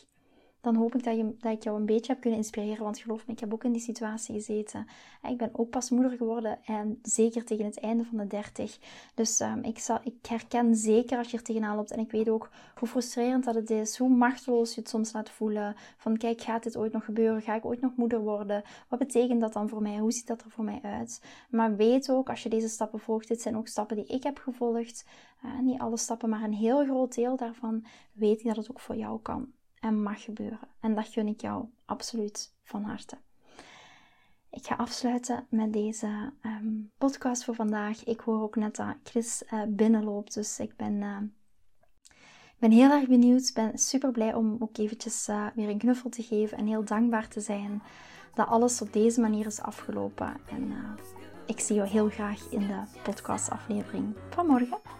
dan 0.61 0.75
hoop 0.75 0.95
ik 0.95 1.05
dat, 1.05 1.17
je, 1.17 1.37
dat 1.39 1.53
ik 1.53 1.63
jou 1.63 1.79
een 1.79 1.87
beetje 1.87 2.13
heb 2.13 2.21
kunnen 2.21 2.39
inspireren. 2.39 2.85
Want 2.85 2.99
geloof 2.99 3.27
me, 3.27 3.33
ik 3.33 3.41
heb 3.41 3.53
ook 3.53 3.65
in 3.65 3.73
die 3.73 3.81
situatie 3.81 4.35
gezeten. 4.35 4.87
Ik 5.29 5.37
ben 5.37 5.51
ook 5.53 5.71
pas 5.71 5.91
moeder 5.91 6.11
geworden 6.11 6.59
en 6.65 6.99
zeker 7.03 7.45
tegen 7.45 7.65
het 7.65 7.81
einde 7.81 8.05
van 8.05 8.19
de 8.19 8.27
30. 8.27 8.79
Dus 9.15 9.41
um, 9.41 9.63
ik, 9.63 9.79
zal, 9.79 9.99
ik 10.03 10.27
herken 10.29 10.75
zeker 10.75 11.19
als 11.19 11.31
je 11.31 11.37
er 11.37 11.43
tegenaan 11.43 11.77
loopt. 11.77 11.91
En 11.91 11.99
ik 11.99 12.11
weet 12.11 12.29
ook 12.29 12.51
hoe 12.75 12.89
frustrerend 12.89 13.45
dat 13.45 13.55
het 13.55 13.71
is, 13.71 13.99
hoe 13.99 14.09
machteloos 14.09 14.75
je 14.75 14.81
het 14.81 14.89
soms 14.89 15.13
laat 15.13 15.31
voelen. 15.31 15.75
Van 15.97 16.17
kijk, 16.17 16.41
gaat 16.41 16.63
dit 16.63 16.77
ooit 16.77 16.93
nog 16.93 17.05
gebeuren? 17.05 17.43
Ga 17.43 17.55
ik 17.55 17.65
ooit 17.65 17.81
nog 17.81 17.97
moeder 17.97 18.21
worden? 18.21 18.63
Wat 18.89 18.99
betekent 18.99 19.41
dat 19.41 19.53
dan 19.53 19.69
voor 19.69 19.83
mij? 19.83 19.99
Hoe 19.99 20.13
ziet 20.13 20.27
dat 20.27 20.43
er 20.43 20.51
voor 20.51 20.65
mij 20.65 20.81
uit? 20.83 21.23
Maar 21.51 21.77
weet 21.77 22.11
ook, 22.11 22.29
als 22.29 22.43
je 22.43 22.49
deze 22.49 22.69
stappen 22.69 23.01
volgt, 23.01 23.29
dit 23.29 23.43
zijn 23.43 23.57
ook 23.57 23.69
stappen 23.69 23.97
die 23.97 24.07
ik 24.07 24.23
heb 24.23 24.39
gevolgd. 24.39 25.05
Uh, 25.45 25.59
niet 25.61 25.81
alle 25.81 25.97
stappen, 25.97 26.29
maar 26.29 26.43
een 26.43 26.53
heel 26.53 26.85
groot 26.85 27.15
deel 27.15 27.37
daarvan 27.37 27.85
weet 28.13 28.41
ik 28.41 28.47
dat 28.47 28.57
het 28.57 28.71
ook 28.71 28.81
voor 28.81 28.97
jou 28.97 29.21
kan 29.21 29.53
en 29.81 30.03
mag 30.03 30.23
gebeuren. 30.23 30.69
En 30.81 30.95
dat 30.95 31.07
gun 31.07 31.27
ik 31.27 31.41
jou 31.41 31.65
absoluut 31.85 32.55
van 32.63 32.83
harte. 32.83 33.17
Ik 34.51 34.67
ga 34.67 34.75
afsluiten 34.75 35.47
met 35.49 35.73
deze 35.73 36.33
ehm, 36.41 36.67
podcast 36.99 37.45
voor 37.45 37.55
vandaag. 37.55 38.05
Ik 38.05 38.21
hoor 38.21 38.43
ook 38.43 38.57
net 38.57 38.77
dat 38.77 38.97
Chris 39.05 39.43
uh, 39.51 39.63
binnenloopt, 39.69 40.35
dus 40.35 40.59
ik 40.59 40.77
ben, 40.77 40.93
uh, 40.93 41.17
ben 42.59 42.71
heel 42.71 42.91
erg 42.91 43.09
benieuwd. 43.09 43.49
Ik 43.49 43.55
ben 43.55 43.79
super 43.79 44.11
blij 44.11 44.35
om 44.35 44.57
ook 44.59 44.79
eventjes 44.79 45.29
uh, 45.29 45.47
weer 45.55 45.69
een 45.69 45.79
knuffel 45.79 46.11
te 46.11 46.23
geven 46.23 46.59
en 46.59 46.67
heel 46.67 46.85
dankbaar 46.85 47.29
te 47.29 47.41
zijn 47.41 47.83
dat 48.35 48.47
alles 48.47 48.83
op 48.83 48.93
deze 48.93 49.21
manier 49.21 49.47
is 49.47 49.61
afgelopen. 49.61 50.37
En 50.49 50.73
ik 51.47 51.61
zie 51.61 51.77
jou 51.77 51.89
heel 51.89 52.09
graag 52.09 52.51
in 52.51 52.67
de 52.67 52.83
podcastaflevering 53.03 54.17
van 54.31 54.47
morgen. 54.47 55.00